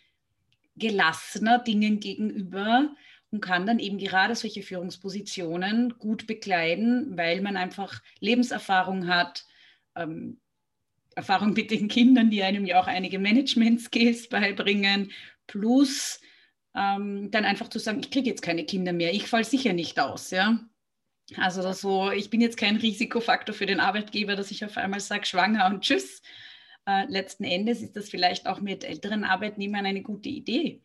gelassener 0.76 1.58
Dingen 1.58 2.00
gegenüber 2.00 2.90
und 3.30 3.40
kann 3.40 3.66
dann 3.66 3.78
eben 3.78 3.98
gerade 3.98 4.34
solche 4.34 4.62
Führungspositionen 4.62 5.98
gut 5.98 6.26
bekleiden, 6.26 7.16
weil 7.16 7.40
man 7.40 7.56
einfach 7.56 8.00
Lebenserfahrung 8.20 9.06
hat, 9.06 9.44
ähm, 9.94 10.40
Erfahrung 11.14 11.52
mit 11.52 11.70
den 11.70 11.88
Kindern, 11.88 12.30
die 12.30 12.42
einem 12.42 12.64
ja 12.64 12.80
auch 12.80 12.86
einige 12.86 13.18
Management-Skills 13.18 14.28
beibringen, 14.28 15.10
plus 15.46 16.20
ähm, 16.74 17.30
dann 17.30 17.44
einfach 17.44 17.68
zu 17.68 17.78
sagen, 17.78 18.00
ich 18.00 18.10
kriege 18.10 18.30
jetzt 18.30 18.42
keine 18.42 18.64
Kinder 18.64 18.92
mehr, 18.92 19.12
ich 19.12 19.26
falle 19.26 19.44
sicher 19.44 19.72
nicht 19.72 19.98
aus, 19.98 20.30
ja. 20.30 20.60
Also 21.36 21.72
so, 21.72 22.10
ich 22.10 22.30
bin 22.30 22.40
jetzt 22.40 22.56
kein 22.56 22.76
Risikofaktor 22.76 23.54
für 23.54 23.66
den 23.66 23.80
Arbeitgeber, 23.80 24.36
dass 24.36 24.50
ich 24.50 24.64
auf 24.64 24.76
einmal 24.76 25.00
sage, 25.00 25.26
schwanger 25.26 25.66
und 25.66 25.82
tschüss. 25.82 26.22
Äh, 26.86 27.06
letzten 27.06 27.44
Endes 27.44 27.82
ist 27.82 27.96
das 27.96 28.08
vielleicht 28.08 28.46
auch 28.46 28.60
mit 28.60 28.84
älteren 28.84 29.24
Arbeitnehmern 29.24 29.86
eine 29.86 30.02
gute 30.02 30.28
Idee. 30.28 30.82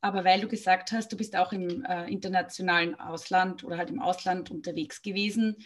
Aber 0.00 0.24
weil 0.24 0.40
du 0.40 0.48
gesagt 0.48 0.92
hast, 0.92 1.12
du 1.12 1.16
bist 1.16 1.36
auch 1.36 1.52
im 1.52 1.84
äh, 1.84 2.10
internationalen 2.10 2.98
Ausland 2.98 3.64
oder 3.64 3.76
halt 3.78 3.90
im 3.90 4.00
Ausland 4.00 4.50
unterwegs 4.50 5.02
gewesen, 5.02 5.56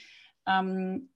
ähm, 0.47 1.11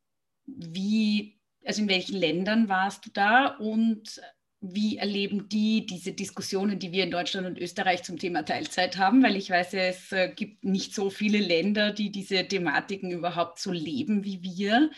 wie, 0.46 1.38
also 1.64 1.82
in 1.82 1.88
welchen 1.88 2.16
Ländern 2.16 2.68
warst 2.68 3.06
du 3.06 3.10
da 3.10 3.46
und 3.56 4.20
wie 4.60 4.96
erleben 4.96 5.48
die 5.48 5.86
diese 5.86 6.12
Diskussionen, 6.12 6.78
die 6.78 6.90
wir 6.90 7.04
in 7.04 7.12
Deutschland 7.12 7.46
und 7.46 7.58
Österreich 7.58 8.02
zum 8.02 8.18
Thema 8.18 8.44
Teilzeit 8.44 8.96
haben? 8.96 9.22
Weil 9.22 9.36
ich 9.36 9.50
weiß, 9.50 9.74
es 9.74 10.10
äh, 10.12 10.32
gibt 10.34 10.64
nicht 10.64 10.94
so 10.94 11.10
viele 11.10 11.38
Länder, 11.38 11.92
die 11.92 12.10
diese 12.10 12.46
Thematiken 12.46 13.10
überhaupt 13.12 13.60
so 13.60 13.70
leben 13.70 14.24
wie 14.24 14.42
wir. 14.42 14.90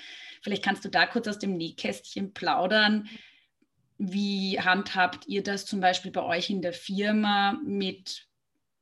Vielleicht 0.43 0.65
kannst 0.65 0.85
du 0.85 0.89
da 0.89 1.07
kurz 1.07 1.29
aus 1.29 1.39
dem 1.39 1.57
Nähkästchen 1.57 2.33
plaudern. 2.33 3.09
Wie 3.99 4.59
handhabt 4.59 5.27
ihr 5.29 5.43
das 5.43 5.67
zum 5.67 5.81
Beispiel 5.81 6.11
bei 6.11 6.23
euch 6.23 6.49
in 6.49 6.63
der 6.63 6.73
Firma 6.73 7.61
mit 7.63 8.27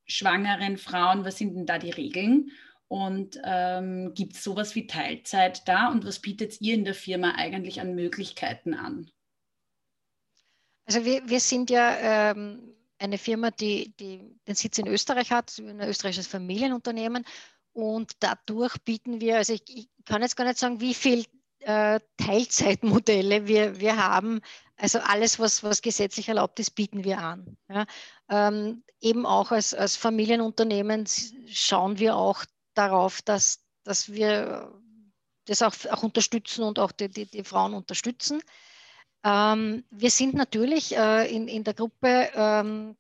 schwangeren 0.07 0.79
Frauen? 0.79 1.25
Was 1.25 1.39
sind 1.39 1.57
denn 1.57 1.67
da 1.67 1.79
die 1.81 1.91
Regeln? 1.91 2.53
Und 2.87 3.39
ähm, 3.45 4.15
gibt 4.15 4.35
es 4.35 4.45
sowas 4.45 4.77
wie 4.77 4.87
Teilzeit 4.87 5.67
da? 5.67 5.89
Und 5.89 6.07
was 6.07 6.21
bietet 6.21 6.61
ihr 6.61 6.75
in 6.75 6.85
der 6.85 6.95
Firma 6.95 7.33
eigentlich 7.37 7.81
an 7.81 7.97
Möglichkeiten 7.97 8.75
an? 8.75 9.11
Also 10.89 11.05
wir, 11.05 11.29
wir 11.29 11.39
sind 11.39 11.69
ja 11.69 12.31
ähm, 12.31 12.75
eine 12.99 13.19
Firma, 13.19 13.51
die, 13.51 13.95
die 14.01 14.23
den 14.47 14.55
Sitz 14.55 14.79
in 14.79 14.87
Österreich 14.87 15.31
hat, 15.31 15.59
ein 15.59 15.81
österreichisches 15.81 16.27
Familienunternehmen. 16.27 17.27
Und 17.75 18.13
dadurch 18.21 18.75
bieten 18.87 19.21
wir, 19.21 19.37
also 19.37 19.53
ich, 19.53 19.63
ich 19.69 19.89
kann 20.07 20.23
jetzt 20.23 20.35
gar 20.35 20.47
nicht 20.47 20.59
sagen, 20.59 20.81
wie 20.81 20.95
viel 20.95 21.27
äh, 21.61 22.01
Teilzeitmodelle 22.17 23.47
wir, 23.47 23.79
wir 23.79 24.03
haben. 24.03 24.41
Also 24.79 25.01
alles, 25.01 25.39
was, 25.39 25.63
was 25.63 25.83
gesetzlich 25.83 26.31
erlaubt 26.31 26.59
ist, 26.59 26.71
bieten 26.71 27.05
wir 27.05 27.19
an. 27.19 27.59
Ja. 27.69 27.85
Ähm, 28.31 28.83
eben 29.03 29.27
auch 29.27 29.51
als, 29.53 29.75
als 29.75 29.95
Familienunternehmen 29.95 31.05
schauen 31.49 31.99
wir 31.99 32.17
auch 32.17 32.47
darauf, 32.73 33.21
dass, 33.21 33.61
dass 33.85 34.11
wir 34.11 34.73
das 35.45 35.61
auch, 35.61 35.75
auch 35.91 36.03
unterstützen 36.03 36.63
und 36.63 36.79
auch 36.79 36.93
die, 36.93 37.11
die, 37.11 37.27
die 37.27 37.45
Frauen 37.45 37.75
unterstützen. 37.75 38.41
Ähm, 39.25 39.85
wir 39.91 40.11
sind 40.11 40.35
natürlich 40.35 40.97
äh, 40.97 41.35
in, 41.35 41.49
in 41.49 41.65
der 41.65 41.75
Gruppe 41.75 42.31
ähm, 42.35 42.97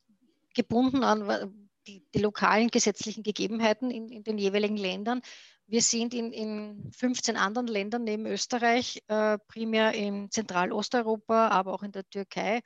gebunden 0.54 1.04
an 1.04 1.68
die, 1.86 2.04
die, 2.14 2.18
lokalen 2.18 2.68
gesetzlichen 2.68 3.22
Gegebenheiten 3.22 3.90
in, 3.90 4.08
in, 4.08 4.24
den 4.24 4.38
jeweiligen 4.38 4.76
Ländern. 4.76 5.22
Wir 5.66 5.82
sind 5.82 6.14
in, 6.14 6.32
in 6.32 6.90
15 6.92 7.36
anderen 7.36 7.68
Ländern 7.68 8.04
neben 8.04 8.26
Österreich, 8.26 9.02
äh, 9.08 9.38
primär 9.48 9.94
in 9.94 10.30
Zentralosteuropa, 10.30 11.48
aber 11.48 11.74
auch 11.74 11.82
in 11.82 11.92
der 11.92 12.08
Türkei 12.08 12.62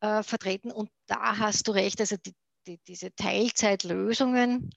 äh, 0.00 0.22
vertreten. 0.22 0.72
Und 0.72 0.90
da 1.06 1.38
hast 1.38 1.68
du 1.68 1.72
recht, 1.72 2.00
also 2.00 2.16
die, 2.16 2.34
die, 2.66 2.78
diese 2.86 3.14
Teilzeitlösungen 3.14 4.70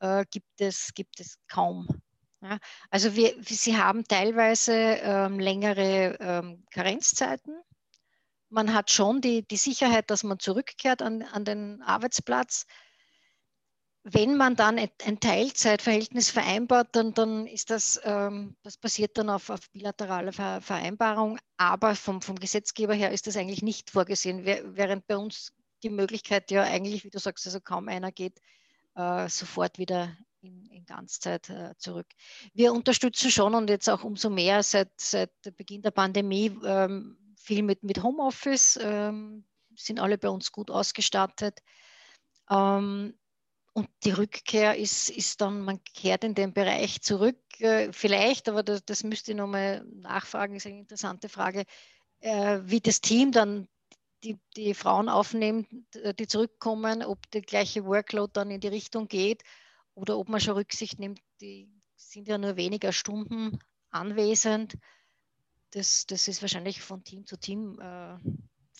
äh, 0.00 0.24
gibt, 0.30 0.60
es, 0.60 0.94
gibt 0.94 1.20
es 1.20 1.38
kaum. 1.48 1.86
Ja, 2.42 2.58
also 2.90 3.14
wir, 3.14 3.36
sie 3.44 3.76
haben 3.76 4.04
teilweise 4.04 4.72
ähm, 4.74 5.38
längere 5.38 6.16
ähm, 6.18 6.64
Karenzzeiten. 6.72 7.62
Man 8.48 8.74
hat 8.74 8.90
schon 8.90 9.20
die, 9.20 9.46
die 9.46 9.56
Sicherheit, 9.56 10.10
dass 10.10 10.24
man 10.24 10.40
zurückkehrt 10.40 11.02
an, 11.02 11.22
an 11.22 11.44
den 11.44 11.82
Arbeitsplatz. 11.82 12.66
Wenn 14.02 14.36
man 14.36 14.56
dann 14.56 14.78
ein 14.78 15.20
Teilzeitverhältnis 15.20 16.30
vereinbart, 16.30 16.88
dann, 16.96 17.14
dann 17.14 17.46
ist 17.46 17.70
das, 17.70 18.00
ähm, 18.02 18.56
das 18.64 18.76
basiert 18.76 19.16
dann 19.16 19.30
auf, 19.30 19.48
auf 19.48 19.70
bilateraler 19.70 20.32
Ver 20.32 20.60
Vereinbarung, 20.60 21.38
aber 21.56 21.94
vom, 21.94 22.20
vom 22.20 22.34
Gesetzgeber 22.34 22.94
her 22.94 23.12
ist 23.12 23.28
das 23.28 23.36
eigentlich 23.36 23.62
nicht 23.62 23.90
vorgesehen, 23.90 24.44
während 24.44 25.06
bei 25.06 25.16
uns 25.16 25.52
die 25.84 25.90
Möglichkeit 25.90 26.50
ja 26.50 26.64
eigentlich, 26.64 27.04
wie 27.04 27.10
du 27.10 27.20
sagst, 27.20 27.46
also 27.46 27.60
kaum 27.60 27.86
einer 27.86 28.10
geht, 28.10 28.40
äh, 28.96 29.28
sofort 29.28 29.78
wieder 29.78 30.16
in, 30.42 30.66
in 30.66 30.84
Ganzzeit 30.84 31.48
äh, 31.50 31.74
zurück. 31.78 32.06
Wir 32.54 32.72
unterstützen 32.72 33.30
schon 33.30 33.54
und 33.54 33.70
jetzt 33.70 33.88
auch 33.88 34.04
umso 34.04 34.30
mehr 34.30 34.62
seit, 34.62 34.90
seit 34.98 35.30
Beginn 35.56 35.82
der 35.82 35.90
Pandemie 35.90 36.56
ähm, 36.64 37.16
viel 37.36 37.62
mit, 37.62 37.82
mit 37.82 38.02
Homeoffice. 38.02 38.78
Ähm, 38.82 39.44
sind 39.76 40.00
alle 40.00 40.18
bei 40.18 40.28
uns 40.28 40.52
gut 40.52 40.70
ausgestattet. 40.70 41.60
Ähm, 42.50 43.14
und 43.74 43.88
die 44.04 44.10
Rückkehr 44.10 44.76
ist, 44.76 45.08
ist 45.08 45.40
dann, 45.40 45.62
man 45.62 45.82
kehrt 45.84 46.24
in 46.24 46.34
den 46.34 46.52
Bereich 46.52 47.00
zurück, 47.00 47.38
äh, 47.58 47.90
vielleicht, 47.92 48.48
aber 48.50 48.62
das, 48.62 48.84
das 48.84 49.02
müsste 49.02 49.30
ich 49.30 49.36
nochmal 49.36 49.82
nachfragen, 49.86 50.56
ist 50.56 50.66
eine 50.66 50.80
interessante 50.80 51.30
Frage, 51.30 51.64
äh, 52.20 52.60
wie 52.64 52.80
das 52.80 53.00
Team 53.00 53.32
dann 53.32 53.68
die, 54.24 54.38
die 54.56 54.74
Frauen 54.74 55.08
aufnimmt, 55.08 55.68
die 56.18 56.26
zurückkommen, 56.28 57.02
ob 57.02 57.28
der 57.30 57.40
gleiche 57.40 57.84
Workload 57.86 58.30
dann 58.34 58.50
in 58.50 58.60
die 58.60 58.68
Richtung 58.68 59.08
geht 59.08 59.42
oder 59.94 60.18
ob 60.18 60.28
man 60.28 60.40
schon 60.40 60.54
Rücksicht 60.54 60.98
nimmt, 60.98 61.20
die 61.40 61.68
sind 61.96 62.28
ja 62.28 62.38
nur 62.38 62.56
weniger 62.56 62.92
Stunden 62.92 63.58
anwesend. 63.90 64.76
Das, 65.70 66.06
das 66.06 66.28
ist 66.28 66.42
wahrscheinlich 66.42 66.80
von 66.80 67.02
Team 67.04 67.26
zu 67.26 67.36
Team 67.36 67.78
äh, 67.80 68.16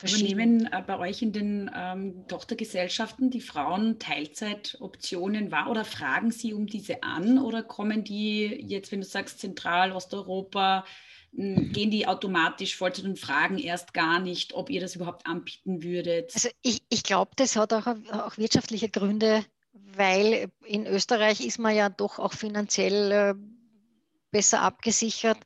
Übernehmen 0.00 0.68
äh, 0.72 0.82
bei 0.86 0.98
euch 0.98 1.22
in 1.22 1.32
den 1.32 1.70
ähm, 1.74 2.26
Tochtergesellschaften 2.26 3.30
die 3.30 3.40
Frauen 3.40 3.98
Teilzeitoptionen 3.98 5.50
wahr 5.50 5.70
oder 5.70 5.84
fragen 5.84 6.30
sie 6.30 6.54
um 6.54 6.66
diese 6.66 7.02
an 7.02 7.38
oder 7.38 7.62
kommen 7.62 8.02
die 8.02 8.46
jetzt, 8.66 8.90
wenn 8.90 9.00
du 9.00 9.06
sagst 9.06 9.38
Zentral, 9.38 9.92
Osteuropa, 9.92 10.84
gehen 11.32 11.90
die 11.90 12.06
automatisch 12.06 12.76
Vollzeit 12.76 13.06
und 13.06 13.18
fragen 13.18 13.58
erst 13.58 13.94
gar 13.94 14.20
nicht, 14.20 14.52
ob 14.52 14.68
ihr 14.68 14.80
das 14.80 14.96
überhaupt 14.96 15.26
anbieten 15.26 15.82
würdet? 15.82 16.30
Also 16.34 16.50
ich, 16.62 16.82
ich 16.90 17.02
glaube, 17.02 17.30
das 17.36 17.56
hat 17.56 17.72
auch, 17.72 17.86
auch 17.86 18.36
wirtschaftliche 18.36 18.90
Gründe, 18.90 19.44
weil 19.72 20.50
in 20.64 20.86
Österreich 20.86 21.40
ist 21.44 21.58
man 21.58 21.74
ja 21.74 21.88
doch 21.88 22.18
auch 22.18 22.32
finanziell 22.32 23.12
äh, 23.12 23.34
besser 24.30 24.60
abgesichert. 24.60 25.38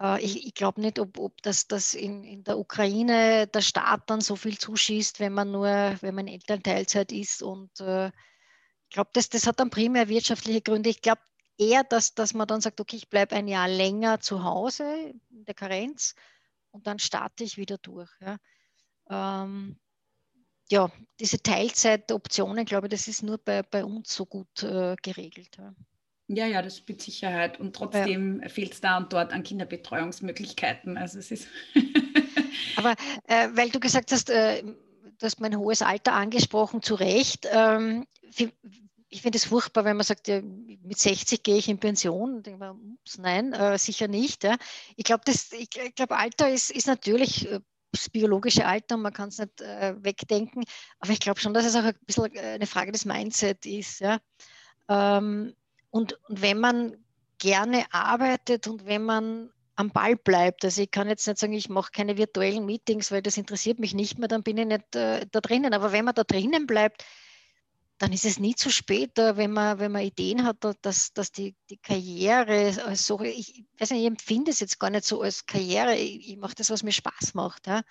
Äh, 0.00 0.22
ich, 0.22 0.46
ich 0.46 0.54
glaube 0.54 0.80
nicht, 0.80 0.98
ob, 0.98 1.18
ob 1.18 1.40
das, 1.42 1.68
das 1.68 1.94
in, 1.94 2.24
in, 2.24 2.44
der 2.44 2.58
Ukraine 2.58 3.46
der 3.46 3.60
Staat 3.60 4.10
dann 4.10 4.20
so 4.20 4.36
viel 4.36 4.58
zuschießt, 4.58 5.20
wenn 5.20 5.32
man 5.32 5.50
nur, 5.52 5.96
wenn 6.00 6.14
man 6.14 6.28
Elternteilzeit 6.28 7.12
ist. 7.12 7.42
Und 7.42 7.80
äh, 7.80 8.08
ich 8.08 8.94
glaube, 8.94 9.10
das, 9.12 9.28
das 9.28 9.46
hat 9.46 9.60
dann 9.60 9.70
primär 9.70 10.08
wirtschaftliche 10.08 10.62
Gründe. 10.62 10.90
Ich 10.90 11.02
glaube 11.02 11.22
eher, 11.58 11.84
dass, 11.84 12.14
dass 12.14 12.34
man 12.34 12.48
dann 12.48 12.60
sagt, 12.60 12.80
okay, 12.80 12.96
ich 12.96 13.10
bleibe 13.10 13.36
ein 13.36 13.48
Jahr 13.48 13.68
länger 13.68 14.20
zu 14.20 14.42
Hause 14.44 15.14
in 15.30 15.44
der 15.44 15.54
Karenz 15.54 16.14
und 16.70 16.86
dann 16.86 16.98
starte 16.98 17.44
ich 17.44 17.56
wieder 17.56 17.78
durch. 17.78 18.10
Ja, 18.20 18.38
ähm, 19.08 19.78
ja 20.70 20.90
diese 21.20 21.42
Teilzeitoptionen, 21.42 22.64
glaube 22.64 22.86
ich, 22.86 22.90
das 22.90 23.08
ist 23.08 23.22
nur 23.22 23.38
bei, 23.38 23.62
bei 23.62 23.84
uns 23.84 24.14
so 24.14 24.26
gut 24.26 24.62
äh, 24.62 24.96
geregelt. 25.02 25.56
Ja. 25.58 25.74
Ja, 26.28 26.46
ja, 26.46 26.62
das 26.62 26.82
mit 26.88 27.02
Sicherheit. 27.02 27.60
Und 27.60 27.76
trotzdem 27.76 28.40
ja. 28.42 28.48
fehlt 28.48 28.72
es 28.72 28.80
da 28.80 28.96
und 28.96 29.12
dort 29.12 29.32
an 29.32 29.42
Kinderbetreuungsmöglichkeiten. 29.42 30.96
Also 30.96 31.18
es 31.18 31.30
ist. 31.30 31.48
Aber 32.76 32.94
äh, 33.26 33.48
weil 33.52 33.68
du 33.70 33.80
gesagt 33.80 34.12
hast, 34.12 34.30
äh, 34.30 34.62
du 34.62 35.26
hast 35.26 35.40
mein 35.40 35.58
hohes 35.58 35.82
Alter 35.82 36.14
angesprochen, 36.14 36.80
zu 36.80 36.94
Recht. 36.94 37.46
Ähm, 37.52 38.06
ich 39.12 39.20
finde 39.20 39.36
es 39.36 39.44
furchtbar, 39.44 39.84
wenn 39.84 39.96
man 39.96 40.06
sagt, 40.06 40.26
ja, 40.26 40.40
mit 40.40 40.98
60 40.98 41.42
gehe 41.42 41.58
ich 41.58 41.68
in 41.68 41.78
Pension. 41.78 42.36
Und 42.36 42.46
denke 42.46 42.72
ups, 42.72 43.18
nein, 43.18 43.52
äh, 43.52 43.76
sicher 43.78 44.08
nicht. 44.08 44.42
Ja. 44.42 44.56
Ich 44.96 45.04
glaube, 45.04 45.24
glaub, 45.94 46.12
Alter 46.12 46.50
ist, 46.50 46.70
ist 46.70 46.86
natürlich 46.86 47.50
äh, 47.50 47.60
das 47.92 48.08
biologische 48.08 48.66
Alter 48.66 48.96
und 48.96 49.02
man 49.02 49.12
kann 49.12 49.28
es 49.28 49.38
nicht 49.38 49.60
äh, 49.60 49.94
wegdenken. 50.02 50.64
Aber 50.98 51.12
ich 51.12 51.20
glaube 51.20 51.40
schon, 51.40 51.54
dass 51.54 51.66
es 51.66 51.76
auch 51.76 51.84
ein 51.84 51.94
bisschen 52.06 52.36
eine 52.36 52.66
Frage 52.66 52.92
des 52.92 53.04
Mindset 53.04 53.66
ist. 53.66 54.00
Ja. 54.00 54.18
Ähm, 54.88 55.54
und, 55.90 56.18
und 56.28 56.42
wenn 56.42 56.58
man 56.58 56.96
gerne 57.38 57.84
arbeitet 57.92 58.66
und 58.66 58.86
wenn 58.86 59.04
man 59.04 59.50
am 59.74 59.90
Ball 59.90 60.16
bleibt. 60.16 60.64
Also 60.64 60.82
ich 60.82 60.90
kann 60.90 61.08
jetzt 61.08 61.26
nicht 61.26 61.38
sagen, 61.38 61.52
ich 61.52 61.68
mache 61.68 61.90
keine 61.92 62.16
virtuellen 62.16 62.66
Meetings, 62.66 63.10
weil 63.10 63.22
das 63.22 63.36
interessiert 63.36 63.78
mich 63.78 63.94
nicht 63.94 64.18
mehr, 64.18 64.28
dann 64.28 64.42
bin 64.42 64.58
ich 64.58 64.66
nicht 64.66 64.96
äh, 64.96 65.26
da 65.30 65.40
drinnen. 65.40 65.74
Aber 65.74 65.92
wenn 65.92 66.04
man 66.04 66.14
da 66.14 66.24
drinnen 66.24 66.66
bleibt, 66.66 67.04
dann 68.02 68.12
ist 68.12 68.24
es 68.24 68.40
nie 68.40 68.56
zu 68.56 68.68
spät, 68.68 69.12
wenn, 69.16 69.52
man, 69.52 69.78
wenn 69.78 69.92
man 69.92 70.02
Ideen 70.02 70.42
hat, 70.44 70.56
dass, 70.82 71.12
dass 71.12 71.30
die, 71.30 71.54
die 71.70 71.76
Karriere 71.76 72.72
so, 72.96 73.20
ich, 73.20 73.62
weiß 73.78 73.92
nicht, 73.92 74.00
ich 74.00 74.06
empfinde 74.06 74.50
es 74.50 74.58
jetzt 74.58 74.80
gar 74.80 74.90
nicht 74.90 75.04
so 75.04 75.22
als 75.22 75.46
Karriere, 75.46 75.96
ich, 75.96 76.30
ich 76.30 76.36
mache 76.36 76.56
das, 76.56 76.70
was 76.70 76.82
mir 76.82 76.90
Spaß 76.90 77.34
macht. 77.34 77.68
Ja. 77.68 77.82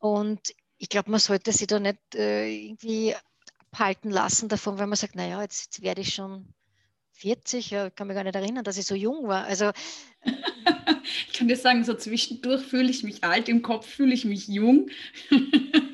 Und 0.00 0.40
ich 0.78 0.88
glaube, 0.88 1.12
man 1.12 1.20
sollte 1.20 1.52
sich 1.52 1.68
da 1.68 1.78
nicht 1.78 2.00
äh, 2.16 2.50
irgendwie 2.50 3.14
abhalten 3.70 4.10
lassen 4.10 4.48
davon, 4.48 4.80
wenn 4.80 4.88
man 4.88 4.96
sagt, 4.96 5.14
naja, 5.14 5.40
jetzt, 5.42 5.66
jetzt 5.66 5.82
werde 5.82 6.00
ich 6.00 6.12
schon 6.12 6.52
40, 7.12 7.70
ja, 7.70 7.88
kann 7.88 8.08
mich 8.08 8.16
gar 8.16 8.24
nicht 8.24 8.34
erinnern, 8.34 8.64
dass 8.64 8.78
ich 8.78 8.86
so 8.86 8.96
jung 8.96 9.28
war. 9.28 9.44
Also 9.44 9.70
ich 11.28 11.32
kann 11.34 11.46
dir 11.46 11.56
sagen, 11.56 11.84
so 11.84 11.94
zwischendurch 11.94 12.62
fühle 12.62 12.90
ich 12.90 13.04
mich 13.04 13.22
alt, 13.22 13.48
im 13.48 13.62
Kopf 13.62 13.86
fühle 13.86 14.12
ich 14.12 14.24
mich 14.24 14.48
jung. 14.48 14.90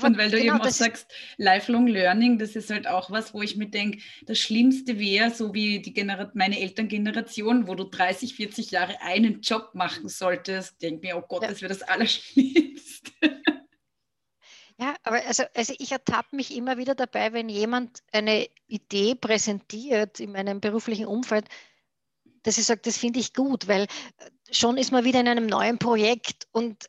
Aber 0.00 0.08
und 0.08 0.18
weil 0.18 0.30
du 0.30 0.38
genau, 0.38 0.56
eben 0.56 0.62
auch 0.62 0.70
sagst, 0.70 1.10
Lifelong 1.36 1.86
Learning, 1.86 2.38
das 2.38 2.56
ist 2.56 2.70
halt 2.70 2.86
auch 2.86 3.10
was, 3.10 3.34
wo 3.34 3.42
ich 3.42 3.56
mir 3.56 3.68
denke, 3.68 3.98
das 4.26 4.38
Schlimmste 4.38 4.98
wäre, 4.98 5.30
so 5.30 5.54
wie 5.54 5.80
die 5.80 5.92
Genera 5.92 6.30
meine 6.34 6.60
Elterngeneration, 6.60 7.66
wo 7.66 7.74
du 7.74 7.84
30, 7.84 8.34
40 8.34 8.70
Jahre 8.70 9.00
einen 9.00 9.40
Job 9.40 9.70
machen 9.74 10.08
solltest. 10.08 10.80
Denke 10.82 11.06
mir, 11.06 11.16
oh 11.16 11.24
Gott, 11.26 11.42
ja. 11.42 11.48
das 11.48 11.62
wäre 11.62 11.72
das 11.72 11.82
Allerschlimmste. 11.82 13.12
Ja, 14.78 14.96
aber 15.02 15.22
also, 15.26 15.44
also 15.54 15.74
ich 15.78 15.92
ertappe 15.92 16.34
mich 16.34 16.56
immer 16.56 16.78
wieder 16.78 16.94
dabei, 16.94 17.34
wenn 17.34 17.50
jemand 17.50 18.02
eine 18.12 18.48
Idee 18.66 19.14
präsentiert 19.14 20.20
in 20.20 20.32
meinem 20.32 20.62
beruflichen 20.62 21.04
Umfeld, 21.04 21.46
dass 22.44 22.56
ich 22.56 22.64
sage, 22.64 22.80
das 22.82 22.96
finde 22.96 23.20
ich 23.20 23.34
gut, 23.34 23.68
weil 23.68 23.82
äh, 23.82 24.30
schon 24.50 24.78
ist 24.78 24.90
man 24.90 25.04
wieder 25.04 25.20
in 25.20 25.28
einem 25.28 25.44
neuen 25.44 25.78
Projekt 25.78 26.48
und 26.52 26.88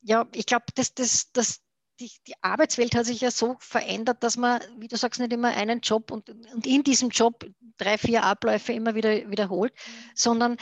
ja, 0.00 0.26
ich 0.34 0.46
glaube, 0.46 0.64
dass 0.74 0.94
das, 0.94 1.30
das, 1.32 1.60
die, 2.00 2.10
die, 2.26 2.34
Arbeitswelt 2.42 2.94
hat 2.94 3.06
sich 3.06 3.20
ja 3.20 3.30
so 3.30 3.56
verändert, 3.58 4.22
dass 4.22 4.36
man, 4.36 4.60
wie 4.78 4.88
du 4.88 4.96
sagst, 4.96 5.20
nicht 5.20 5.32
immer 5.32 5.48
einen 5.48 5.80
Job 5.80 6.10
und, 6.10 6.28
und 6.30 6.66
in 6.66 6.82
diesem 6.84 7.10
Job 7.10 7.44
drei, 7.76 7.98
vier 7.98 8.24
Abläufe 8.24 8.72
immer 8.72 8.94
wieder 8.94 9.30
wiederholt, 9.30 9.72
mhm. 9.72 10.10
sondern 10.14 10.56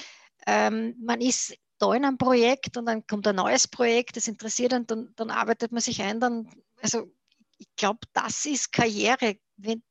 ähm, 0.47 0.95
man 0.99 1.21
ist 1.21 1.55
da 1.79 1.93
in 1.95 2.05
einem 2.05 2.19
Projekt 2.19 2.77
und 2.77 2.87
dann 2.87 3.07
kommt 3.07 3.27
ein 3.27 3.37
neues 3.37 3.69
Projekt, 3.69 4.17
das 4.17 4.29
interessiert 4.29 4.73
und 4.73 4.91
dann, 4.91 5.13
dann 5.17 5.31
arbeitet 5.31 5.73
man 5.73 5.83
sich 5.83 6.01
ein. 6.03 6.21
Dann, 6.21 6.49
also 6.81 7.11
ich 7.59 7.69
glaube, 7.77 8.01
das 8.13 8.47
ist 8.47 8.73
Karriere. 8.73 9.37
Wenn, 9.57 9.83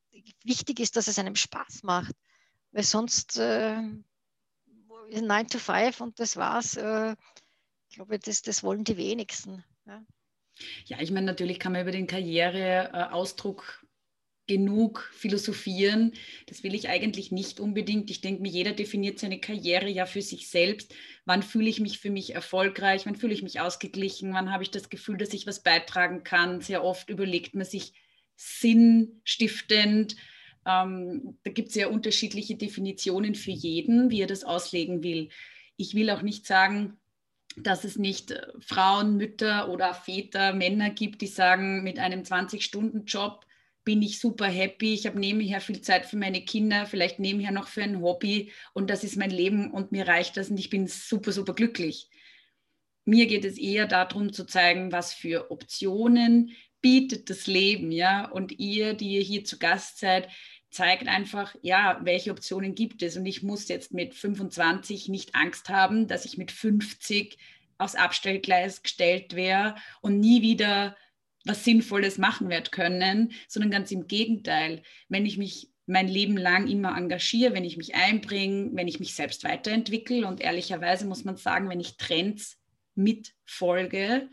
wichtig 0.44 0.80
ist, 0.80 0.96
dass 0.96 1.08
es 1.08 1.20
einem 1.20 1.36
Spaß 1.36 1.84
macht, 1.84 2.16
weil 2.72 2.84
sonst 2.84 3.38
äh, 3.38 3.82
9 5.12 5.48
to 5.48 5.60
5 5.60 6.02
und 6.02 6.20
das 6.20 6.38
war's. 6.38 6.76
Äh, 6.76 7.16
ich 7.90 7.96
glaube, 7.96 8.20
das, 8.20 8.42
das 8.42 8.64
wollen 8.64 8.84
die 8.84 8.98
wenigsten. 8.98 9.64
Ja. 9.86 10.04
Ja, 10.86 11.02
ich 11.02 11.12
meine, 11.12 11.26
natürlich 11.26 11.60
kann 11.60 11.74
man 11.74 11.82
über 11.82 11.92
den 11.92 12.08
Karriereausdruck 12.08 13.86
genug 14.48 15.10
philosophieren. 15.14 16.14
Das 16.46 16.64
will 16.64 16.76
ich 16.76 16.88
eigentlich 16.88 17.32
nicht 17.32 17.60
unbedingt. 17.60 18.12
Ich 18.12 18.22
denke 18.22 18.42
mir, 18.42 18.50
jeder 18.52 18.74
definiert 18.74 19.20
seine 19.20 19.40
Karriere 19.40 19.90
ja 19.90 20.06
für 20.06 20.22
sich 20.22 20.50
selbst. 20.50 20.94
Wann 21.26 21.42
fühle 21.42 21.70
ich 21.70 21.80
mich 21.80 22.00
für 22.00 22.12
mich 22.12 22.36
erfolgreich? 22.36 23.06
Wann 23.06 23.16
fühle 23.16 23.34
ich 23.34 23.42
mich 23.42 23.60
ausgeglichen? 23.60 24.34
Wann 24.34 24.52
habe 24.52 24.64
ich 24.64 24.72
das 24.72 24.90
Gefühl, 24.90 25.18
dass 25.18 25.34
ich 25.34 25.48
was 25.48 25.64
beitragen 25.64 26.24
kann? 26.24 26.62
Sehr 26.62 26.84
oft 26.84 27.10
überlegt 27.10 27.56
man 27.56 27.66
sich 27.66 27.94
sinnstiftend. 28.36 30.16
Ähm, 30.68 31.38
da 31.44 31.52
gibt 31.52 31.70
es 31.70 31.76
ja 31.76 31.88
unterschiedliche 31.88 32.56
Definitionen 32.56 33.34
für 33.34 33.52
jeden, 33.52 34.12
wie 34.12 34.22
er 34.22 34.28
das 34.28 34.44
auslegen 34.44 35.04
will. 35.04 35.30
Ich 35.78 35.96
will 35.96 36.10
auch 36.10 36.22
nicht 36.22 36.46
sagen, 36.46 36.98
dass 37.58 37.84
es 37.84 37.98
nicht 37.98 38.32
äh, 38.32 38.42
Frauen, 38.60 39.18
Mütter 39.18 39.70
oder 39.70 39.94
Väter, 39.94 40.54
Männer 40.54 40.90
gibt, 40.90 41.22
die 41.22 41.28
sagen, 41.28 41.84
mit 41.84 42.00
einem 42.00 42.22
20-Stunden-Job 42.22 43.46
bin 43.84 44.02
ich 44.02 44.20
super 44.20 44.48
happy. 44.48 44.94
Ich 44.94 45.06
habe 45.06 45.20
nebenher 45.20 45.62
viel 45.62 45.82
Zeit 45.82 46.06
für 46.06 46.18
meine 46.18 46.42
Kinder, 46.42 46.86
vielleicht 46.88 47.20
nebenher 47.20 47.52
noch 47.52 47.68
für 47.68 47.84
ein 47.84 48.02
Hobby 48.02 48.52
und 48.74 48.90
das 48.90 49.04
ist 49.04 49.16
mein 49.16 49.30
Leben 49.30 49.72
und 49.72 49.92
mir 49.92 50.08
reicht 50.08 50.38
das 50.38 50.50
und 50.50 50.58
ich 50.58 50.70
bin 50.70 50.88
super, 50.88 51.32
super 51.32 51.54
glücklich. 51.54 52.10
Mir 53.06 53.28
geht 53.28 53.46
es 53.46 53.60
eher 53.60 53.86
darum 53.86 54.34
zu 54.34 54.46
zeigen, 54.46 54.92
was 54.92 55.14
für 55.14 55.52
Optionen 55.52 56.52
bietet 56.82 57.30
das 57.30 57.48
Leben, 57.48 57.92
ja. 57.92 58.30
Und 58.30 58.60
ihr, 58.60 58.96
die 58.96 59.14
ihr 59.14 59.22
hier 59.22 59.44
zu 59.44 59.60
Gast 59.60 60.00
seid, 60.00 60.28
zeigt 60.76 61.08
einfach, 61.08 61.56
ja, 61.62 62.00
welche 62.04 62.32
Optionen 62.32 62.76
gibt 62.76 63.02
es. 63.02 63.16
Und 63.16 63.26
ich 63.26 63.42
muss 63.42 63.68
jetzt 63.70 63.94
mit 63.94 64.14
25 64.14 65.08
nicht 65.08 65.34
Angst 65.34 65.70
haben, 65.70 66.08
dass 66.08 66.26
ich 66.26 66.38
mit 66.38 66.52
50 66.52 67.38
aufs 67.78 67.96
Abstellgleis 67.96 68.84
gestellt 68.84 69.36
wäre 69.36 69.76
und 70.02 70.20
nie 70.20 70.42
wieder 70.42 70.96
was 71.46 71.64
Sinnvolles 71.64 72.18
machen 72.18 72.50
werde 72.50 72.72
können, 72.72 73.32
sondern 73.48 73.72
ganz 73.72 73.92
im 73.92 74.08
Gegenteil, 74.08 74.82
wenn 75.08 75.26
ich 75.26 75.38
mich 75.38 75.70
mein 75.86 76.08
Leben 76.08 76.36
lang 76.36 76.68
immer 76.68 76.98
engagiere, 76.98 77.54
wenn 77.54 77.64
ich 77.64 77.78
mich 77.78 77.96
einbringe, 77.96 78.72
wenn 78.74 78.88
ich 78.88 79.00
mich 79.00 79.14
selbst 79.14 79.44
weiterentwickle 79.44 80.28
und 80.28 80.42
ehrlicherweise 80.42 81.06
muss 81.06 81.24
man 81.24 81.38
sagen, 81.38 81.70
wenn 81.70 81.80
ich 81.80 81.98
Trends 81.98 82.58
mitfolge, 82.96 84.28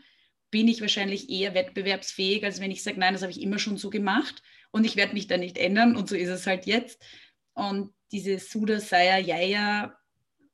bin 0.49 0.67
ich 0.67 0.81
wahrscheinlich 0.81 1.29
eher 1.29 1.53
wettbewerbsfähig, 1.53 2.43
als 2.43 2.59
wenn 2.59 2.71
ich 2.71 2.83
sage, 2.83 2.99
nein, 2.99 3.13
das 3.13 3.21
habe 3.21 3.31
ich 3.31 3.41
immer 3.41 3.59
schon 3.59 3.77
so 3.77 3.89
gemacht 3.89 4.41
und 4.73 4.85
ich 4.85 4.95
werde 4.95 5.13
mich 5.13 5.27
da 5.27 5.37
nicht 5.37 5.57
ändern 5.57 5.95
und 5.95 6.09
so 6.09 6.15
ist 6.15 6.29
es 6.29 6.47
halt 6.47 6.65
jetzt. 6.65 6.99
Und 7.53 7.93
diese 8.11 8.39
Suda, 8.39 8.79
Saya, 8.79 9.19
Jaja 9.19 9.95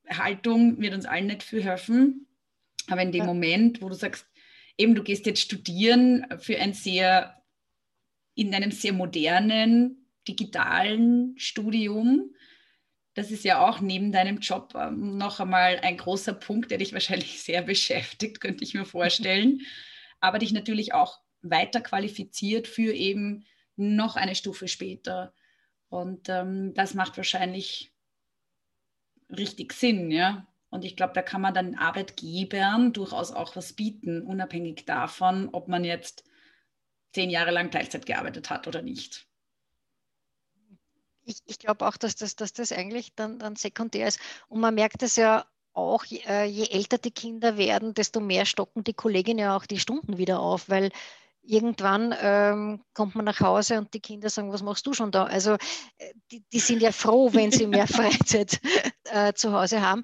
Haltung 0.10 0.80
wird 0.82 0.94
uns 0.94 1.06
allen 1.06 1.28
nicht 1.28 1.42
viel 1.42 1.64
helfen. 1.64 2.28
Aber 2.88 3.02
in 3.02 3.14
dem 3.14 3.22
ja. 3.22 3.26
Moment, 3.26 3.82
wo 3.82 3.88
du 3.88 3.96
sagst, 3.96 4.28
eben 4.78 4.94
du 4.94 5.04
gehst 5.04 5.26
jetzt 5.26 5.42
studieren 5.42 6.26
für 6.40 6.60
ein 6.60 6.74
sehr, 6.74 7.42
in 8.36 8.54
einem 8.54 8.72
sehr 8.72 8.92
modernen, 8.92 10.06
digitalen 10.28 11.36
Studium. 11.38 12.36
Das 13.14 13.32
ist 13.32 13.46
ja 13.46 13.66
auch 13.66 13.80
neben 13.80 14.12
deinem 14.12 14.40
Job 14.40 14.74
ähm, 14.76 15.18
noch 15.18 15.40
einmal 15.40 15.80
ein 15.80 15.96
großer 15.96 16.34
Punkt, 16.34 16.72
der 16.72 16.80
dich 16.80 16.92
wahrscheinlich 16.92 17.42
sehr 17.42 17.62
beschäftigt, 17.62 18.42
könnte 18.42 18.66
ich 18.66 18.74
mir 18.74 18.86
vorstellen. 18.86 19.62
Aber 20.20 20.40
dich 20.40 20.52
natürlich 20.52 20.94
auch 20.94 21.20
weiter 21.42 21.80
qualifiziert 21.80 22.68
für 22.68 22.92
eben 22.92 23.46
noch 23.80 24.16
eine 24.16 24.36
Stufe 24.36 24.68
später. 24.68 25.34
Und 25.90 26.30
ähm, 26.30 26.74
das 26.76 26.94
macht 26.94 27.18
wahrscheinlich 27.18 27.94
richtig 29.30 29.74
Sinn, 29.74 30.12
ja. 30.12 30.48
Und 30.70 30.86
ich 30.86 30.96
glaube, 30.96 31.14
da 31.14 31.24
kann 31.24 31.42
man 31.42 31.54
dann 31.54 31.76
Arbeitgebern 31.76 32.94
durchaus 32.94 33.32
auch 33.32 33.56
was 33.56 33.74
bieten, 33.74 34.22
unabhängig 34.22 34.86
davon, 34.86 35.50
ob 35.52 35.68
man 35.68 35.84
jetzt 35.84 36.24
zehn 37.12 37.32
Jahre 37.32 37.52
lang 37.52 37.72
Teilzeit 37.72 38.06
gearbeitet 38.06 38.52
hat 38.52 38.68
oder 38.68 38.84
nicht. 38.84 39.28
Ich, 41.24 41.40
ich 41.46 41.60
glaube 41.60 41.88
auch, 41.88 41.98
dass 41.98 42.16
das, 42.16 42.36
dass 42.36 42.54
das 42.54 42.72
eigentlich 42.72 43.16
dann, 43.16 43.40
dann 43.40 43.56
sekundär 43.56 44.08
ist. 44.08 44.20
Und 44.48 44.60
man 44.60 44.76
merkt 44.76 45.02
es 45.02 45.16
ja 45.16 45.46
auch, 45.74 46.04
je, 46.06 46.22
äh, 46.28 46.46
je 46.46 46.68
älter 46.70 46.98
die 46.98 47.12
Kinder 47.12 47.58
werden, 47.58 47.94
desto 47.94 48.20
mehr 48.20 48.46
stocken 48.46 48.84
die 48.84 48.94
Kolleginnen 48.94 49.40
ja 49.40 49.56
auch 49.56 49.66
die 49.66 49.80
Stunden 49.80 50.18
wieder 50.18 50.40
auf, 50.40 50.70
weil 50.70 50.92
irgendwann 51.42 52.14
ähm, 52.22 52.84
kommt 52.94 53.16
man 53.16 53.26
nach 53.26 53.40
Hause 53.40 53.78
und 53.78 53.94
die 53.94 54.00
Kinder 54.02 54.30
sagen, 54.30 54.52
was 54.52 54.62
machst 54.62 54.86
du 54.86 54.94
schon 54.94 55.12
da? 55.12 55.26
Also 55.26 55.54
äh, 55.98 56.14
die, 56.32 56.44
die 56.52 56.60
sind 56.60 56.82
ja 56.82 56.92
froh, 56.92 57.34
wenn 57.34 57.52
sie 57.52 57.68
mehr 57.68 57.88
Freizeit 57.88 58.60
äh, 59.06 59.34
zu 59.34 59.54
Hause 59.54 59.82
haben. 59.82 60.04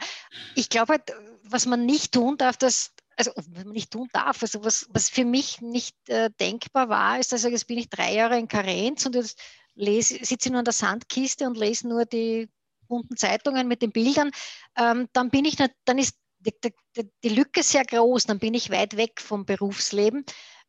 Ich 0.55 0.69
glaube 0.69 0.93
halt, 0.93 1.13
was 1.43 1.65
man 1.65 1.85
nicht 1.85 2.13
tun 2.13 2.37
darf, 2.37 2.57
dass 2.57 2.91
also 3.17 3.31
was 3.35 3.47
man 3.47 3.69
nicht 3.69 3.91
tun 3.91 4.09
darf, 4.11 4.41
also 4.41 4.63
was, 4.63 4.87
was 4.89 5.09
für 5.09 5.25
mich 5.25 5.61
nicht 5.61 5.95
äh, 6.09 6.29
denkbar 6.39 6.89
war, 6.89 7.19
ist, 7.19 7.31
dass 7.31 7.45
ich, 7.45 7.51
jetzt 7.51 7.67
bin 7.67 7.77
ich 7.77 7.89
drei 7.89 8.13
Jahre 8.13 8.37
in 8.37 8.47
Karenz 8.47 9.05
und 9.05 9.15
jetzt 9.15 9.39
lese, 9.73 10.15
sitze 10.25 10.49
ich 10.49 10.51
nur 10.51 10.59
an 10.59 10.65
der 10.65 10.73
Sandkiste 10.73 11.47
und 11.47 11.57
lese 11.57 11.87
nur 11.87 12.05
die 12.05 12.49
bunten 12.87 13.17
Zeitungen 13.17 13.67
mit 13.67 13.81
den 13.81 13.91
Bildern, 13.91 14.31
ähm, 14.77 15.07
dann 15.13 15.29
bin 15.29 15.45
ich, 15.45 15.55
dann 15.55 15.97
ist 15.97 16.17
die, 16.39 16.53
die, 16.95 17.09
die 17.23 17.29
Lücke 17.29 17.63
sehr 17.63 17.85
groß, 17.85 18.25
dann 18.25 18.39
bin 18.39 18.53
ich 18.53 18.69
weit 18.69 18.97
weg 18.97 19.19
vom 19.19 19.45
Berufsleben. 19.45 20.25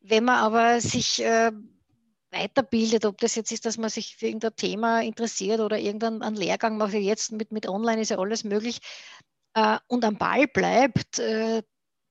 Wenn 0.09 0.25
man 0.25 0.37
aber 0.37 0.81
sich 0.81 1.23
äh, 1.23 1.51
weiterbildet, 2.31 3.05
ob 3.05 3.19
das 3.19 3.35
jetzt 3.35 3.51
ist, 3.51 3.67
dass 3.67 3.77
man 3.77 3.91
sich 3.91 4.17
für 4.17 4.27
irgendein 4.27 4.55
Thema 4.57 5.03
interessiert 5.03 5.61
oder 5.61 5.79
irgendeinen 5.79 6.37
Lehrgang 6.37 6.77
macht, 6.77 6.95
jetzt 6.95 7.33
mit, 7.33 7.51
mit 7.51 7.69
Online 7.69 8.03
ist 8.03 8.11
ja 8.11 8.19
alles 8.19 8.45
möglich, 8.45 8.79
äh, 9.55 9.79
und 9.89 10.05
am 10.05 10.17
Ball 10.17 10.47
bleibt, 10.47 11.19
äh, 11.19 11.63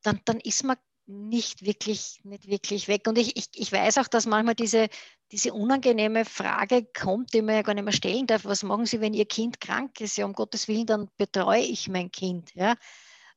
dann, 0.04 0.20
dann 0.26 0.40
ist 0.40 0.64
man 0.64 0.78
nicht 1.08 1.64
wirklich, 1.66 2.20
nicht 2.24 2.48
wirklich 2.48 2.88
weg. 2.88 3.08
Und 3.08 3.18
ich, 3.18 3.38
ich, 3.38 3.46
ich 3.54 3.72
weiß 3.72 4.00
auch, 4.00 4.08
dass 4.08 4.26
manchmal 4.26 4.56
diese, 4.56 4.90
diese 5.32 5.54
unangenehme 5.54 6.26
Frage 6.26 6.86
kommt, 6.86 7.34
die 7.34 7.42
man 7.42 7.56
ja 7.56 7.62
gar 7.62 7.76
nicht 7.76 7.84
mehr 7.84 7.94
stellen 7.94 8.26
darf. 8.28 8.46
Was 8.46 8.64
machen 8.64 8.86
Sie, 8.86 9.02
wenn 9.02 9.14
Ihr 9.14 9.26
Kind 9.26 9.62
krank 9.62 10.02
ist? 10.02 10.18
Ja, 10.18 10.26
um 10.26 10.34
Gottes 10.34 10.68
Willen, 10.68 10.88
dann 10.88 11.10
betreue 11.18 11.62
ich 11.62 11.88
mein 11.88 12.12
Kind. 12.12 12.54
Ja? 12.56 12.76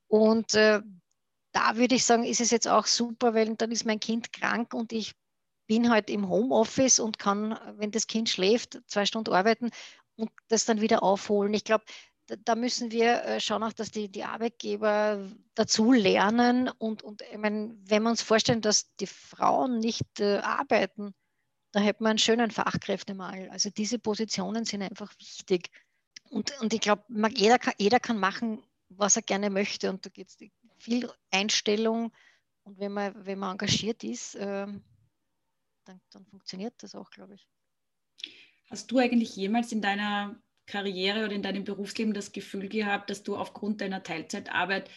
Und 0.07 0.55
äh, 0.55 0.81
da 1.59 1.77
würde 1.77 1.97
ich 1.97 2.05
sagen, 2.05 2.23
ist 2.23 2.40
es 2.40 2.53
jetzt 2.53 2.68
auch 2.68 2.87
super, 2.87 3.35
weil 3.35 3.57
dann 3.57 3.73
ist 3.73 3.85
mein 3.85 3.99
Kind 3.99 4.33
krank 4.33 4.75
und 4.75 4.92
ich 4.92 5.14
bin 5.66 5.90
halt 5.90 6.09
im 6.09 6.29
Homeoffice 6.29 7.01
und 7.01 7.18
kann, 7.18 7.59
wenn 7.77 7.90
das 7.90 8.07
Kind 8.07 8.29
schläft, 8.29 8.81
zwei 8.87 9.05
Stunden 9.07 9.35
arbeiten 9.35 9.71
und 10.14 10.31
das 10.47 10.66
dann 10.66 10.81
wieder 10.81 11.03
aufholen. 11.03 11.53
Ich 11.55 11.64
glaube, 11.64 11.85
da 12.44 12.55
müssen 12.55 12.92
wir 12.92 13.25
äh, 13.25 13.40
schauen 13.40 13.64
auch, 13.64 13.73
dass 13.73 13.90
die, 13.90 14.09
die 14.09 14.23
Arbeitgeber 14.23 15.29
dazu 15.55 15.92
lernen 15.92 16.68
und, 16.79 17.03
und 17.03 17.23
ich 17.23 17.38
meine, 17.38 17.77
wenn 17.83 18.05
wir 18.05 18.11
uns 18.11 18.23
vorstellen, 18.23 18.61
dass 18.61 18.94
die 18.97 19.07
Frauen 19.09 19.81
nicht 19.81 20.21
äh, 20.21 20.38
arbeiten, 20.38 21.12
da 21.73 21.81
hätten 21.81 22.05
wir 22.05 22.11
einen 22.11 22.18
schönen 22.18 22.53
Fachkräftemangel. 22.53 23.51
Also 23.51 23.68
diese 23.71 23.99
Positionen 23.99 24.64
sind 24.64 24.83
einfach 24.83 25.12
wichtig. 25.18 25.71
Und, 26.31 26.53
und 26.61 26.73
ich 26.73 26.81
glaube, 26.81 27.03
jeder, 27.35 27.59
jeder 27.79 27.99
kann 27.99 28.18
machen, 28.18 28.62
was 28.90 29.16
er 29.16 29.23
gerne 29.23 29.51
möchte. 29.51 29.90
Und 29.90 30.07
da 30.07 30.11
geht 30.11 30.29
es 30.29 30.37
viel 30.79 31.11
Einstellung. 31.31 32.12
Und 32.64 32.79
wenn 32.79 32.93
man, 32.93 33.14
wenn 33.27 33.38
man 33.38 33.53
engagiert 33.53 34.05
ist, 34.05 34.35
äh, 34.35 34.67
dann, 35.85 36.01
dann 36.11 36.27
funktioniert 36.27 36.75
das 36.79 36.95
auch, 36.95 37.11
glaube 37.11 37.35
ich. 37.35 37.49
Hast 38.71 38.91
du 38.91 38.99
eigentlich 38.99 39.35
jemals 39.37 39.73
in 39.73 39.81
deiner 39.81 40.41
Karriere 40.67 41.25
oder 41.25 41.35
in 41.35 41.43
deinem 41.43 41.64
Berufsleben 41.64 42.12
das 42.12 42.33
Gefühl 42.33 42.69
gehabt, 42.69 43.09
dass 43.09 43.23
du 43.23 43.37
aufgrund 43.37 43.81
deiner 43.81 44.03
Teilzeitarbeit 44.03 44.91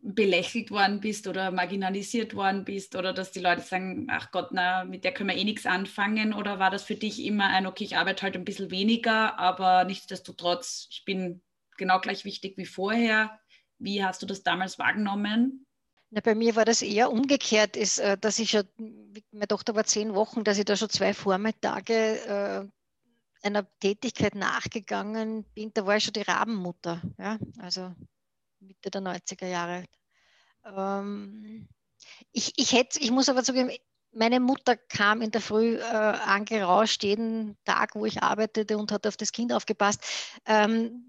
belächelt 0.00 0.70
worden 0.70 1.00
bist 1.00 1.26
oder 1.26 1.50
marginalisiert 1.50 2.34
worden 2.34 2.64
bist 2.64 2.94
oder 2.94 3.12
dass 3.12 3.32
die 3.32 3.40
Leute 3.40 3.62
sagen, 3.62 4.06
ach 4.08 4.30
Gott, 4.30 4.50
na, 4.52 4.84
mit 4.84 5.04
der 5.04 5.12
können 5.12 5.30
wir 5.30 5.36
eh 5.36 5.44
nichts 5.44 5.66
anfangen 5.66 6.32
oder 6.32 6.60
war 6.60 6.70
das 6.70 6.84
für 6.84 6.94
dich 6.94 7.24
immer 7.24 7.48
ein, 7.48 7.66
okay, 7.66 7.84
ich 7.84 7.96
arbeite 7.96 8.22
halt 8.22 8.36
ein 8.36 8.44
bisschen 8.44 8.70
weniger, 8.70 9.38
aber 9.38 9.84
nichtsdestotrotz, 9.84 10.86
ich 10.92 11.04
bin 11.04 11.42
genau 11.76 12.00
gleich 12.00 12.24
wichtig 12.24 12.56
wie 12.56 12.66
vorher. 12.66 13.40
Wie 13.78 14.04
hast 14.04 14.22
du 14.22 14.26
das 14.26 14.42
damals 14.42 14.78
wahrgenommen? 14.78 15.66
Na, 16.10 16.20
bei 16.20 16.34
mir 16.34 16.56
war 16.56 16.64
das 16.64 16.82
eher 16.82 17.12
umgekehrt, 17.12 17.76
ist, 17.76 17.98
äh, 17.98 18.16
dass 18.16 18.38
ich 18.38 18.50
schon, 18.50 18.64
meine 19.30 19.48
Tochter 19.48 19.74
war 19.74 19.84
zehn 19.84 20.14
Wochen, 20.14 20.42
dass 20.42 20.58
ich 20.58 20.64
da 20.64 20.76
schon 20.76 20.88
zwei 20.88 21.12
Vormittage 21.12 21.92
äh, 21.92 22.66
einer 23.46 23.66
Tätigkeit 23.78 24.34
nachgegangen 24.34 25.44
bin, 25.54 25.70
da 25.74 25.86
war 25.86 25.96
ich 25.96 26.04
schon 26.04 26.14
die 26.14 26.22
Rabenmutter, 26.22 27.02
ja, 27.18 27.38
also 27.58 27.94
Mitte 28.60 28.90
der 28.90 29.02
90er 29.02 29.46
Jahre. 29.46 29.84
Ähm, 30.64 31.68
ich, 32.32 32.52
ich, 32.56 32.72
hätte, 32.72 32.98
ich 33.00 33.10
muss 33.10 33.28
aber 33.28 33.44
zugeben, 33.44 33.70
meine 34.12 34.40
Mutter 34.40 34.76
kam 34.76 35.20
in 35.20 35.30
der 35.30 35.40
Früh 35.40 35.76
äh, 35.76 35.82
angerauscht, 35.82 37.04
jeden 37.04 37.56
Tag, 37.64 37.94
wo 37.94 38.06
ich 38.06 38.22
arbeitete 38.22 38.78
und 38.78 38.90
hat 38.90 39.06
auf 39.06 39.16
das 39.16 39.32
Kind 39.32 39.52
aufgepasst. 39.52 40.02
Ähm, 40.46 41.07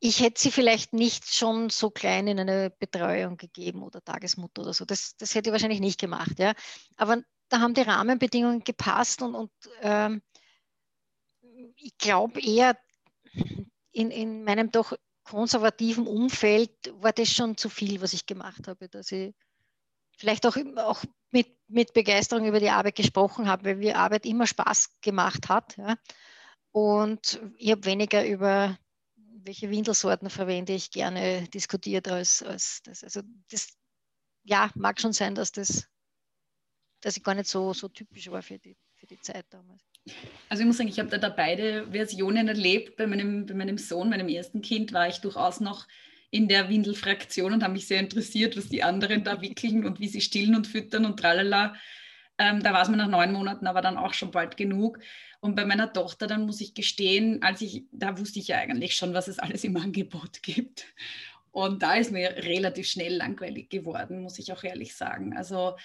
ich 0.00 0.20
hätte 0.20 0.40
sie 0.40 0.50
vielleicht 0.50 0.94
nicht 0.94 1.32
schon 1.34 1.68
so 1.68 1.90
klein 1.90 2.26
in 2.26 2.40
eine 2.40 2.70
Betreuung 2.70 3.36
gegeben 3.36 3.82
oder 3.82 4.02
Tagesmutter 4.02 4.62
oder 4.62 4.72
so. 4.72 4.86
Das, 4.86 5.14
das 5.18 5.34
hätte 5.34 5.50
ich 5.50 5.52
wahrscheinlich 5.52 5.80
nicht 5.80 6.00
gemacht. 6.00 6.38
Ja. 6.38 6.54
Aber 6.96 7.22
da 7.50 7.60
haben 7.60 7.74
die 7.74 7.82
Rahmenbedingungen 7.82 8.64
gepasst 8.64 9.20
und, 9.20 9.34
und 9.34 9.50
ähm, 9.82 10.22
ich 11.76 11.98
glaube 11.98 12.40
eher, 12.40 12.78
in, 13.92 14.10
in 14.10 14.42
meinem 14.44 14.70
doch 14.70 14.94
konservativen 15.24 16.06
Umfeld 16.06 16.70
war 16.94 17.12
das 17.12 17.30
schon 17.30 17.58
zu 17.58 17.68
viel, 17.68 18.00
was 18.00 18.14
ich 18.14 18.24
gemacht 18.24 18.68
habe, 18.68 18.88
dass 18.88 19.12
ich 19.12 19.34
vielleicht 20.16 20.46
auch, 20.46 20.56
auch 20.76 21.04
mit, 21.30 21.54
mit 21.68 21.92
Begeisterung 21.92 22.46
über 22.46 22.58
die 22.58 22.70
Arbeit 22.70 22.96
gesprochen 22.96 23.48
habe, 23.48 23.64
weil 23.64 23.76
mir 23.76 23.98
Arbeit 23.98 24.24
immer 24.24 24.46
Spaß 24.46 25.00
gemacht 25.02 25.50
hat. 25.50 25.76
Ja. 25.76 25.96
Und 26.72 27.40
ich 27.58 27.70
habe 27.70 27.84
weniger 27.84 28.26
über 28.26 28.78
welche 29.44 29.70
Windelsorten 29.70 30.30
verwende 30.30 30.72
ich 30.72 30.90
gerne 30.90 31.48
diskutiert 31.48 32.08
als, 32.08 32.42
als 32.42 32.80
das. 32.84 33.04
Also 33.04 33.22
das 33.50 33.68
ja, 34.44 34.70
mag 34.74 35.00
schon 35.00 35.12
sein, 35.12 35.34
dass 35.34 35.52
das 35.52 35.90
dass 37.00 37.16
ich 37.16 37.22
gar 37.22 37.34
nicht 37.34 37.48
so, 37.48 37.72
so 37.72 37.88
typisch 37.88 38.30
war 38.30 38.42
für 38.42 38.58
die, 38.58 38.76
für 38.94 39.06
die 39.06 39.20
Zeit 39.20 39.46
damals. 39.50 39.82
Also 40.48 40.62
ich 40.62 40.66
muss 40.66 40.76
sagen, 40.76 40.88
ich 40.88 40.98
habe 40.98 41.18
da, 41.18 41.28
beide 41.28 41.90
Versionen 41.90 42.48
erlebt. 42.48 42.96
Bei 42.96 43.06
meinem, 43.06 43.46
bei 43.46 43.54
meinem 43.54 43.78
Sohn, 43.78 44.10
meinem 44.10 44.28
ersten 44.28 44.62
Kind, 44.62 44.92
war 44.92 45.08
ich 45.08 45.18
durchaus 45.18 45.60
noch 45.60 45.86
in 46.30 46.48
der 46.48 46.68
Windelfraktion 46.68 47.52
und 47.52 47.62
habe 47.62 47.72
mich 47.72 47.86
sehr 47.86 48.00
interessiert, 48.00 48.56
was 48.56 48.68
die 48.68 48.82
anderen 48.82 49.24
da 49.24 49.40
wickeln 49.40 49.84
und 49.84 49.98
wie 49.98 50.08
sie 50.08 50.20
stillen 50.20 50.54
und 50.54 50.66
füttern 50.66 51.04
und 51.04 51.18
tralala. 51.18 51.74
Ähm, 52.40 52.62
da 52.62 52.72
war 52.72 52.80
es 52.80 52.88
mir 52.88 52.96
nach 52.96 53.08
neun 53.08 53.32
Monaten 53.32 53.66
aber 53.66 53.82
dann 53.82 53.98
auch 53.98 54.14
schon 54.14 54.30
bald 54.30 54.56
genug. 54.56 54.98
Und 55.40 55.56
bei 55.56 55.66
meiner 55.66 55.92
Tochter, 55.92 56.26
dann 56.26 56.46
muss 56.46 56.62
ich 56.62 56.72
gestehen, 56.72 57.42
als 57.42 57.60
ich, 57.60 57.84
da 57.92 58.18
wusste 58.18 58.38
ich 58.38 58.48
ja 58.48 58.56
eigentlich 58.56 58.94
schon, 58.94 59.12
was 59.12 59.28
es 59.28 59.38
alles 59.38 59.62
im 59.62 59.76
Angebot 59.76 60.42
gibt. 60.42 60.86
Und 61.50 61.82
da 61.82 61.96
ist 61.96 62.12
mir 62.12 62.30
relativ 62.36 62.88
schnell 62.88 63.14
langweilig 63.16 63.68
geworden, 63.68 64.22
muss 64.22 64.38
ich 64.38 64.52
auch 64.52 64.64
ehrlich 64.64 64.94
sagen. 64.94 65.36
Also 65.36 65.76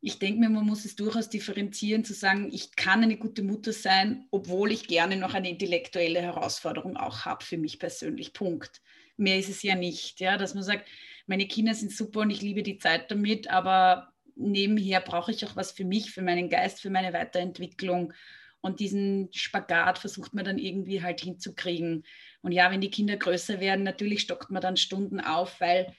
ich 0.00 0.18
denke 0.18 0.40
mir, 0.40 0.48
man 0.48 0.64
muss 0.64 0.86
es 0.86 0.96
durchaus 0.96 1.28
differenzieren, 1.28 2.04
zu 2.06 2.14
sagen, 2.14 2.50
ich 2.50 2.74
kann 2.74 3.02
eine 3.02 3.18
gute 3.18 3.42
Mutter 3.42 3.72
sein, 3.72 4.26
obwohl 4.30 4.72
ich 4.72 4.88
gerne 4.88 5.16
noch 5.16 5.34
eine 5.34 5.50
intellektuelle 5.50 6.22
Herausforderung 6.22 6.96
auch 6.96 7.26
habe 7.26 7.44
für 7.44 7.58
mich 7.58 7.78
persönlich. 7.78 8.32
Punkt. 8.32 8.80
Mehr 9.18 9.38
ist 9.38 9.50
es 9.50 9.62
ja 9.62 9.74
nicht, 9.74 10.20
ja, 10.20 10.38
dass 10.38 10.54
man 10.54 10.64
sagt, 10.64 10.88
meine 11.26 11.46
Kinder 11.46 11.74
sind 11.74 11.92
super 11.92 12.20
und 12.20 12.30
ich 12.30 12.40
liebe 12.40 12.62
die 12.62 12.78
Zeit 12.78 13.10
damit, 13.10 13.48
aber 13.48 14.11
nebenher 14.36 15.00
brauche 15.00 15.30
ich 15.30 15.44
auch 15.44 15.56
was 15.56 15.72
für 15.72 15.84
mich, 15.84 16.10
für 16.10 16.22
meinen 16.22 16.48
Geist, 16.48 16.80
für 16.80 16.90
meine 16.90 17.12
Weiterentwicklung. 17.12 18.12
Und 18.60 18.80
diesen 18.80 19.28
Spagat 19.32 19.98
versucht 19.98 20.34
man 20.34 20.44
dann 20.44 20.58
irgendwie 20.58 21.02
halt 21.02 21.20
hinzukriegen. 21.20 22.04
Und 22.42 22.52
ja, 22.52 22.70
wenn 22.70 22.80
die 22.80 22.90
Kinder 22.90 23.16
größer 23.16 23.60
werden, 23.60 23.84
natürlich 23.84 24.20
stockt 24.20 24.50
man 24.50 24.62
dann 24.62 24.76
Stunden 24.76 25.20
auf, 25.20 25.60
weil 25.60 25.94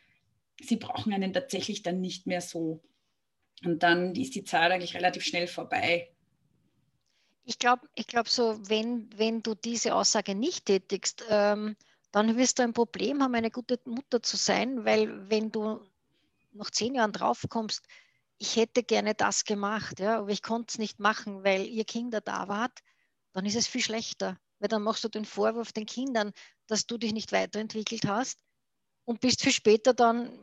sie 0.62 0.78
brauchen 0.78 1.14
einen 1.14 1.34
tatsächlich 1.34 1.84
dann 1.84 2.00
nicht 2.00 2.26
mehr 2.26 2.42
so. 2.42 2.82
Und 3.66 3.84
dann 3.84 4.16
ist 4.16 4.36
die 4.36 4.44
Zeit 4.44 4.72
eigentlich 4.72 4.96
relativ 4.96 5.24
schnell 5.24 5.48
vorbei. 5.48 6.10
Ich 7.46 7.60
glaube, 7.60 7.88
ich 7.96 8.08
glaub 8.08 8.30
so, 8.30 8.58
wenn, 8.70 9.10
wenn 9.18 9.44
du 9.44 9.56
diese 9.56 9.96
Aussage 9.96 10.34
nicht 10.34 10.66
tätigst, 10.66 11.26
ähm, 11.30 11.76
dann 12.12 12.38
wirst 12.38 12.60
du 12.60 12.64
ein 12.64 12.74
Problem 12.74 13.22
haben, 13.22 13.36
eine 13.36 13.52
gute 13.52 13.80
Mutter 13.86 14.22
zu 14.22 14.38
sein, 14.38 14.86
weil 14.86 15.30
wenn 15.30 15.52
du 15.52 15.82
nach 16.54 16.70
zehn 16.70 16.96
Jahren 16.96 17.12
draufkommst, 17.12 17.86
ich 18.44 18.58
hätte 18.58 18.84
gerne 18.84 19.16
das 19.16 19.46
gemacht, 19.46 20.02
ja, 20.02 20.20
aber 20.20 20.28
ich 20.28 20.42
konnte 20.42 20.74
es 20.74 20.78
nicht 20.78 21.00
machen, 21.00 21.46
weil 21.46 21.66
ihr 21.66 21.86
Kinder 21.86 22.20
da 22.20 22.50
wart, 22.50 22.78
dann 23.32 23.46
ist 23.46 23.56
es 23.56 23.68
viel 23.68 23.82
schlechter. 23.82 24.38
Weil 24.60 24.68
dann 24.68 24.84
machst 24.84 25.02
du 25.06 25.08
den 25.08 25.24
Vorwurf 25.24 25.72
den 25.72 25.86
Kindern, 25.86 26.34
dass 26.68 26.86
du 26.86 26.98
dich 26.98 27.14
nicht 27.14 27.32
weiterentwickelt 27.32 28.06
hast 28.06 28.44
und 29.06 29.22
bist 29.22 29.42
viel 29.42 29.54
später 29.54 29.94
dann, 29.94 30.38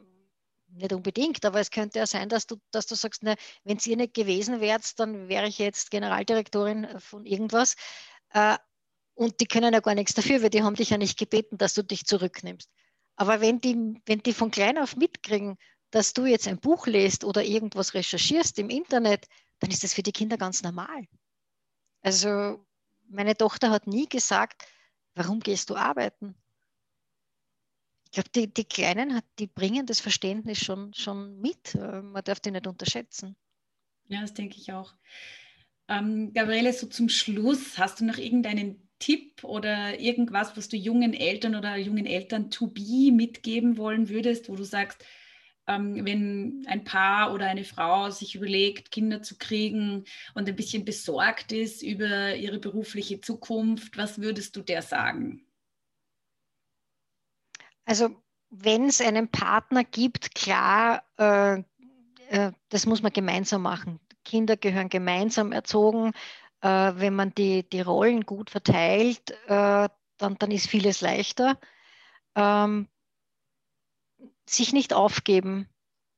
nicht 0.68 0.94
unbedingt, 0.94 1.44
aber 1.44 1.60
es 1.60 1.70
könnte 1.70 1.98
ja 1.98 2.06
sein, 2.06 2.30
dass 2.30 2.46
du, 2.46 2.56
dass 2.70 2.86
du 2.86 2.94
sagst, 2.94 3.22
wenn 3.22 3.76
es 3.76 3.86
ihr 3.86 3.98
nicht 3.98 4.14
gewesen 4.14 4.62
wärt, 4.62 4.98
dann 4.98 5.28
wäre 5.28 5.46
ich 5.46 5.58
jetzt 5.58 5.90
Generaldirektorin 5.90 6.98
von 7.00 7.26
irgendwas. 7.26 7.74
Äh, 8.30 8.56
und 9.12 9.40
die 9.40 9.46
können 9.46 9.74
ja 9.74 9.80
gar 9.80 9.94
nichts 9.94 10.14
dafür, 10.14 10.42
weil 10.42 10.48
die 10.48 10.62
haben 10.62 10.74
dich 10.76 10.88
ja 10.88 10.96
nicht 10.96 11.18
gebeten, 11.18 11.58
dass 11.58 11.74
du 11.74 11.82
dich 11.82 12.06
zurücknimmst. 12.06 12.70
Aber 13.16 13.42
wenn 13.42 13.60
die, 13.60 14.00
wenn 14.06 14.22
die 14.22 14.32
von 14.32 14.50
klein 14.50 14.78
auf 14.78 14.96
mitkriegen, 14.96 15.58
dass 15.90 16.12
du 16.12 16.26
jetzt 16.26 16.48
ein 16.48 16.58
Buch 16.58 16.86
lest 16.86 17.24
oder 17.24 17.42
irgendwas 17.42 17.94
recherchierst 17.94 18.58
im 18.58 18.70
Internet, 18.70 19.26
dann 19.58 19.70
ist 19.70 19.84
das 19.84 19.94
für 19.94 20.02
die 20.02 20.12
Kinder 20.12 20.36
ganz 20.36 20.62
normal. 20.62 21.06
Also 22.02 22.64
meine 23.08 23.36
Tochter 23.36 23.70
hat 23.70 23.86
nie 23.86 24.08
gesagt, 24.08 24.66
warum 25.14 25.40
gehst 25.40 25.70
du 25.70 25.76
arbeiten? 25.76 26.34
Ich 28.04 28.12
glaube, 28.12 28.30
die, 28.30 28.52
die 28.52 28.64
Kleinen, 28.64 29.20
die 29.38 29.46
bringen 29.46 29.86
das 29.86 30.00
Verständnis 30.00 30.58
schon, 30.58 30.92
schon 30.94 31.40
mit. 31.40 31.74
Äh, 31.76 32.02
man 32.02 32.24
darf 32.24 32.40
die 32.40 32.50
nicht 32.50 32.66
unterschätzen. 32.66 33.36
Ja, 34.08 34.22
das 34.22 34.34
denke 34.34 34.56
ich 34.56 34.72
auch. 34.72 34.94
Ähm, 35.86 36.32
Gabriele, 36.32 36.72
so 36.72 36.88
zum 36.88 37.08
Schluss, 37.08 37.78
hast 37.78 38.00
du 38.00 38.04
noch 38.04 38.18
irgendeinen 38.18 38.88
Tipp 38.98 39.44
oder 39.44 39.98
irgendwas, 40.00 40.56
was 40.56 40.68
du 40.68 40.76
jungen 40.76 41.14
Eltern 41.14 41.54
oder 41.54 41.76
jungen 41.76 42.06
Eltern 42.06 42.50
to 42.50 42.66
be 42.66 43.12
mitgeben 43.12 43.76
wollen 43.76 44.08
würdest, 44.08 44.48
wo 44.48 44.56
du 44.56 44.64
sagst, 44.64 45.04
ähm, 45.66 46.04
wenn 46.04 46.64
ein 46.68 46.84
Paar 46.84 47.32
oder 47.32 47.46
eine 47.46 47.64
Frau 47.64 48.10
sich 48.10 48.34
überlegt, 48.34 48.90
Kinder 48.90 49.22
zu 49.22 49.36
kriegen 49.38 50.04
und 50.34 50.48
ein 50.48 50.56
bisschen 50.56 50.84
besorgt 50.84 51.52
ist 51.52 51.82
über 51.82 52.34
ihre 52.34 52.58
berufliche 52.58 53.20
Zukunft, 53.20 53.96
was 53.96 54.20
würdest 54.20 54.56
du 54.56 54.62
der 54.62 54.82
sagen? 54.82 55.46
Also 57.84 58.22
wenn 58.50 58.86
es 58.86 59.00
einen 59.00 59.28
Partner 59.28 59.84
gibt, 59.84 60.34
klar, 60.34 61.04
äh, 61.18 61.62
äh, 62.28 62.52
das 62.68 62.86
muss 62.86 63.02
man 63.02 63.12
gemeinsam 63.12 63.62
machen. 63.62 64.00
Kinder 64.24 64.56
gehören 64.56 64.88
gemeinsam 64.88 65.52
erzogen. 65.52 66.12
Äh, 66.60 66.92
wenn 66.96 67.14
man 67.14 67.34
die, 67.34 67.68
die 67.68 67.80
Rollen 67.80 68.22
gut 68.22 68.50
verteilt, 68.50 69.30
äh, 69.46 69.88
dann, 70.18 70.36
dann 70.38 70.50
ist 70.50 70.68
vieles 70.68 71.00
leichter. 71.00 71.58
Ähm, 72.34 72.88
sich 74.48 74.72
nicht 74.72 74.92
aufgeben, 74.92 75.68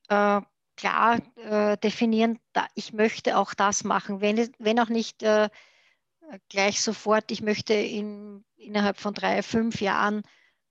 äh, 0.08 0.40
klar 0.76 1.18
äh, 1.36 1.76
definieren, 1.78 2.38
da, 2.52 2.66
ich 2.74 2.92
möchte 2.92 3.36
auch 3.36 3.54
das 3.54 3.84
machen, 3.84 4.20
wenn, 4.20 4.52
wenn 4.58 4.80
auch 4.80 4.88
nicht 4.88 5.22
äh, 5.22 5.48
gleich 6.48 6.80
sofort, 6.80 7.30
ich 7.30 7.42
möchte 7.42 7.74
in, 7.74 8.44
innerhalb 8.56 8.98
von 8.98 9.14
drei, 9.14 9.42
fünf 9.42 9.80
Jahren 9.80 10.22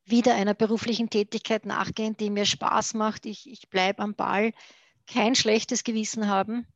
wieder 0.06 0.36
einer 0.36 0.54
beruflichen 0.54 1.10
Tätigkeit 1.10 1.66
nachgehen, 1.66 2.18
die 2.18 2.30
mir 2.30 2.46
Spaß 2.46 2.96
macht. 2.96 3.26
Ich, 3.26 3.50
ich 3.50 3.70
bleibe 3.70 4.02
am 4.02 4.16
Ball, 4.16 4.52
kein 5.08 5.36
schlechtes 5.36 5.84
Gewissen 5.84 6.28
haben. 6.28 6.68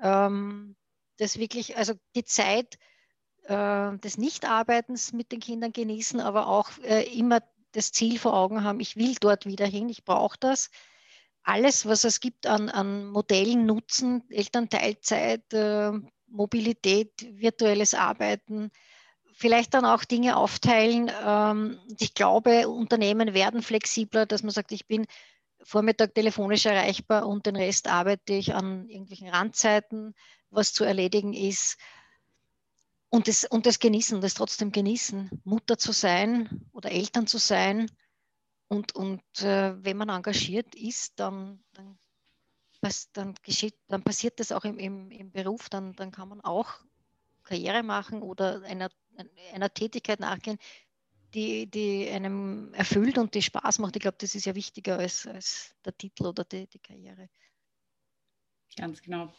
Ähm, 0.00 0.76
das 1.16 1.38
wirklich, 1.38 1.76
also 1.76 1.94
die 2.14 2.24
Zeit 2.24 2.78
äh, 3.44 3.96
des 3.98 4.18
Nichtarbeitens 4.18 5.12
mit 5.12 5.32
den 5.32 5.40
Kindern 5.40 5.72
genießen, 5.72 6.20
aber 6.20 6.46
auch 6.46 6.70
äh, 6.82 7.04
immer 7.18 7.42
das 7.72 7.92
Ziel 7.92 8.18
vor 8.18 8.34
Augen 8.34 8.64
haben, 8.64 8.80
ich 8.80 8.96
will 8.96 9.14
dort 9.20 9.46
wieder 9.46 9.66
hin, 9.66 9.88
ich 9.88 10.04
brauche 10.04 10.36
das. 10.40 10.70
Alles, 11.42 11.86
was 11.86 12.04
es 12.04 12.20
gibt 12.20 12.46
an, 12.46 12.68
an 12.68 13.06
Modellen 13.06 13.66
nutzen, 13.66 14.22
Elternteilzeit, 14.30 15.52
äh, 15.52 15.92
Mobilität, 16.26 17.12
virtuelles 17.40 17.94
Arbeiten, 17.94 18.70
vielleicht 19.32 19.72
dann 19.74 19.86
auch 19.86 20.04
Dinge 20.04 20.36
aufteilen. 20.36 21.10
Ähm, 21.24 21.80
ich 21.98 22.14
glaube, 22.14 22.68
Unternehmen 22.68 23.34
werden 23.34 23.62
flexibler, 23.62 24.26
dass 24.26 24.42
man 24.42 24.50
sagt, 24.50 24.72
ich 24.72 24.86
bin 24.86 25.06
Vormittag 25.62 26.14
telefonisch 26.14 26.66
erreichbar 26.66 27.26
und 27.26 27.46
den 27.46 27.56
Rest 27.56 27.88
arbeite 27.88 28.34
ich 28.34 28.54
an 28.54 28.88
irgendwelchen 28.88 29.28
Randzeiten, 29.28 30.14
was 30.50 30.72
zu 30.72 30.84
erledigen 30.84 31.32
ist 31.32 31.78
und 33.10 33.28
das, 33.28 33.44
und 33.44 33.66
das 33.66 33.78
genießen, 33.78 34.20
das 34.20 34.34
trotzdem 34.34 34.70
genießen, 34.70 35.30
Mutter 35.44 35.78
zu 35.78 35.92
sein 35.92 36.68
oder 36.72 36.90
Eltern 36.90 37.26
zu 37.26 37.38
sein. 37.38 37.90
Und, 38.68 38.94
und 38.94 39.22
äh, 39.40 39.82
wenn 39.82 39.96
man 39.96 40.10
engagiert 40.10 40.74
ist, 40.74 41.18
dann, 41.18 41.64
dann, 41.72 41.98
was, 42.82 43.10
dann, 43.12 43.34
geschieht, 43.42 43.74
dann 43.88 44.02
passiert 44.02 44.38
das 44.40 44.52
auch 44.52 44.64
im, 44.64 44.78
im, 44.78 45.10
im 45.10 45.30
Beruf, 45.30 45.70
dann, 45.70 45.94
dann 45.94 46.10
kann 46.10 46.28
man 46.28 46.42
auch 46.42 46.74
Karriere 47.44 47.82
machen 47.82 48.22
oder 48.22 48.62
einer, 48.62 48.90
einer 49.54 49.72
Tätigkeit 49.72 50.20
nachgehen, 50.20 50.58
die, 51.32 51.66
die 51.66 52.08
einem 52.10 52.74
erfüllt 52.74 53.16
und 53.16 53.34
die 53.34 53.42
Spaß 53.42 53.78
macht. 53.78 53.96
Ich 53.96 54.02
glaube, 54.02 54.18
das 54.20 54.34
ist 54.34 54.44
ja 54.44 54.54
wichtiger 54.54 54.98
als, 54.98 55.26
als 55.26 55.74
der 55.84 55.96
Titel 55.96 56.26
oder 56.26 56.44
die, 56.44 56.66
die 56.66 56.78
Karriere. 56.78 57.30
Ganz 58.76 59.00
genau. 59.00 59.32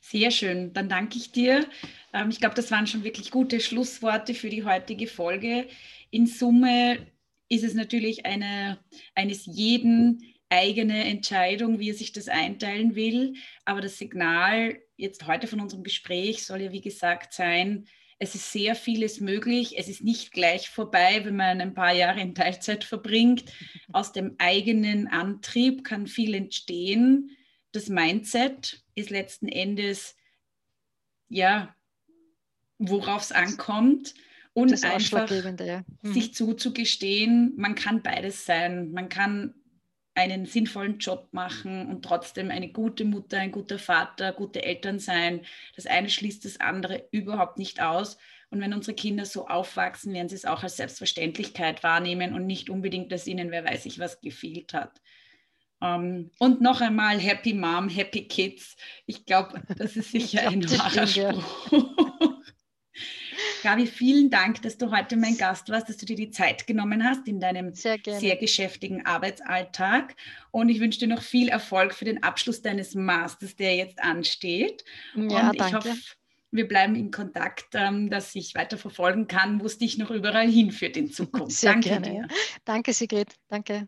Sehr 0.00 0.30
schön, 0.30 0.72
dann 0.72 0.88
danke 0.88 1.18
ich 1.18 1.32
dir. 1.32 1.66
Ähm, 2.12 2.30
ich 2.30 2.40
glaube, 2.40 2.54
das 2.54 2.70
waren 2.70 2.86
schon 2.86 3.04
wirklich 3.04 3.30
gute 3.30 3.60
Schlussworte 3.60 4.34
für 4.34 4.50
die 4.50 4.64
heutige 4.64 5.06
Folge. 5.06 5.66
In 6.10 6.26
Summe 6.26 7.06
ist 7.48 7.64
es 7.64 7.74
natürlich 7.74 8.26
eine, 8.26 8.78
eines 9.14 9.46
jeden 9.46 10.22
eigene 10.48 11.04
Entscheidung, 11.04 11.78
wie 11.78 11.90
er 11.90 11.94
sich 11.94 12.12
das 12.12 12.28
einteilen 12.28 12.94
will. 12.94 13.34
Aber 13.64 13.80
das 13.80 13.98
Signal 13.98 14.78
jetzt 14.96 15.26
heute 15.26 15.46
von 15.46 15.60
unserem 15.60 15.84
Gespräch 15.84 16.44
soll 16.44 16.62
ja, 16.62 16.72
wie 16.72 16.80
gesagt, 16.80 17.34
sein, 17.34 17.86
es 18.18 18.34
ist 18.34 18.50
sehr 18.50 18.74
vieles 18.74 19.20
möglich. 19.20 19.78
Es 19.78 19.88
ist 19.88 20.02
nicht 20.02 20.32
gleich 20.32 20.70
vorbei, 20.70 21.20
wenn 21.24 21.36
man 21.36 21.60
ein 21.60 21.74
paar 21.74 21.94
Jahre 21.94 22.20
in 22.20 22.34
Teilzeit 22.34 22.82
verbringt. 22.82 23.44
Aus 23.92 24.12
dem 24.12 24.34
eigenen 24.38 25.06
Antrieb 25.06 25.84
kann 25.84 26.06
viel 26.06 26.34
entstehen 26.34 27.36
das 27.72 27.88
Mindset 27.88 28.82
ist 28.94 29.10
letzten 29.10 29.48
Endes, 29.48 30.16
ja, 31.28 31.74
worauf 32.78 33.22
es 33.22 33.32
ankommt. 33.32 34.14
Und 34.54 34.72
das 34.72 34.82
einfach 34.82 35.30
ja. 35.30 35.84
mhm. 36.02 36.12
sich 36.12 36.34
zuzugestehen, 36.34 37.54
man 37.56 37.76
kann 37.76 38.02
beides 38.02 38.44
sein. 38.44 38.90
Man 38.90 39.08
kann 39.08 39.54
einen 40.14 40.46
sinnvollen 40.46 40.98
Job 40.98 41.28
machen 41.30 41.86
und 41.86 42.04
trotzdem 42.04 42.50
eine 42.50 42.72
gute 42.72 43.04
Mutter, 43.04 43.38
ein 43.38 43.52
guter 43.52 43.78
Vater, 43.78 44.32
gute 44.32 44.64
Eltern 44.64 44.98
sein. 44.98 45.42
Das 45.76 45.86
eine 45.86 46.10
schließt 46.10 46.44
das 46.44 46.58
andere 46.58 47.06
überhaupt 47.12 47.56
nicht 47.56 47.80
aus. 47.80 48.18
Und 48.50 48.60
wenn 48.60 48.74
unsere 48.74 48.96
Kinder 48.96 49.26
so 49.26 49.46
aufwachsen, 49.46 50.12
werden 50.14 50.28
sie 50.28 50.34
es 50.34 50.44
auch 50.44 50.64
als 50.64 50.76
Selbstverständlichkeit 50.76 51.84
wahrnehmen 51.84 52.34
und 52.34 52.46
nicht 52.46 52.68
unbedingt, 52.68 53.12
dass 53.12 53.28
ihnen 53.28 53.52
wer 53.52 53.64
weiß 53.64 53.86
ich 53.86 54.00
was 54.00 54.20
gefehlt 54.20 54.74
hat. 54.74 55.00
Um, 55.80 55.88
ähm, 55.88 56.30
und 56.38 56.60
noch 56.60 56.80
einmal 56.80 57.18
Happy 57.20 57.54
Mom, 57.54 57.88
Happy 57.88 58.26
Kids. 58.26 58.76
Ich 59.06 59.24
glaube, 59.24 59.62
das 59.76 59.96
ist 59.96 60.10
sicher 60.12 60.40
glaub, 60.40 60.52
ein 60.52 60.70
wahrer 60.70 61.06
Spruch. 61.06 61.70
Gabi, 63.62 63.86
vielen 63.86 64.30
Dank, 64.30 64.62
dass 64.62 64.78
du 64.78 64.90
heute 64.90 65.16
mein 65.16 65.36
Gast 65.36 65.68
warst, 65.68 65.88
dass 65.88 65.96
du 65.96 66.06
dir 66.06 66.16
die 66.16 66.30
Zeit 66.30 66.66
genommen 66.66 67.04
hast 67.04 67.26
in 67.26 67.40
deinem 67.40 67.74
sehr, 67.74 67.98
sehr 68.04 68.36
geschäftigen 68.36 69.04
Arbeitsalltag. 69.04 70.14
Und 70.50 70.68
ich 70.68 70.80
wünsche 70.80 71.00
dir 71.00 71.08
noch 71.08 71.22
viel 71.22 71.48
Erfolg 71.48 71.94
für 71.94 72.04
den 72.04 72.22
Abschluss 72.22 72.62
deines 72.62 72.94
Masters, 72.94 73.56
der 73.56 73.76
jetzt 73.76 74.00
ansteht. 74.00 74.84
Ja, 75.14 75.22
Und 75.22 75.54
ich 75.54 75.58
danke. 75.58 75.76
hoffe, 75.76 75.96
wir 76.50 76.66
bleiben 76.66 76.94
in 76.94 77.10
Kontakt, 77.10 77.74
ähm, 77.74 78.10
dass 78.10 78.34
ich 78.34 78.54
weiter 78.54 78.78
verfolgen 78.78 79.26
kann, 79.26 79.60
wo 79.60 79.66
es 79.66 79.78
dich 79.78 79.98
noch 79.98 80.10
überall 80.10 80.48
hinführt 80.48 80.96
in 80.96 81.10
Zukunft. 81.12 81.56
Sehr 81.56 81.72
danke 81.72 81.88
gerne. 81.90 82.10
Dir. 82.10 82.28
Danke, 82.64 82.92
Sigrid. 82.92 83.34
Danke. 83.48 83.86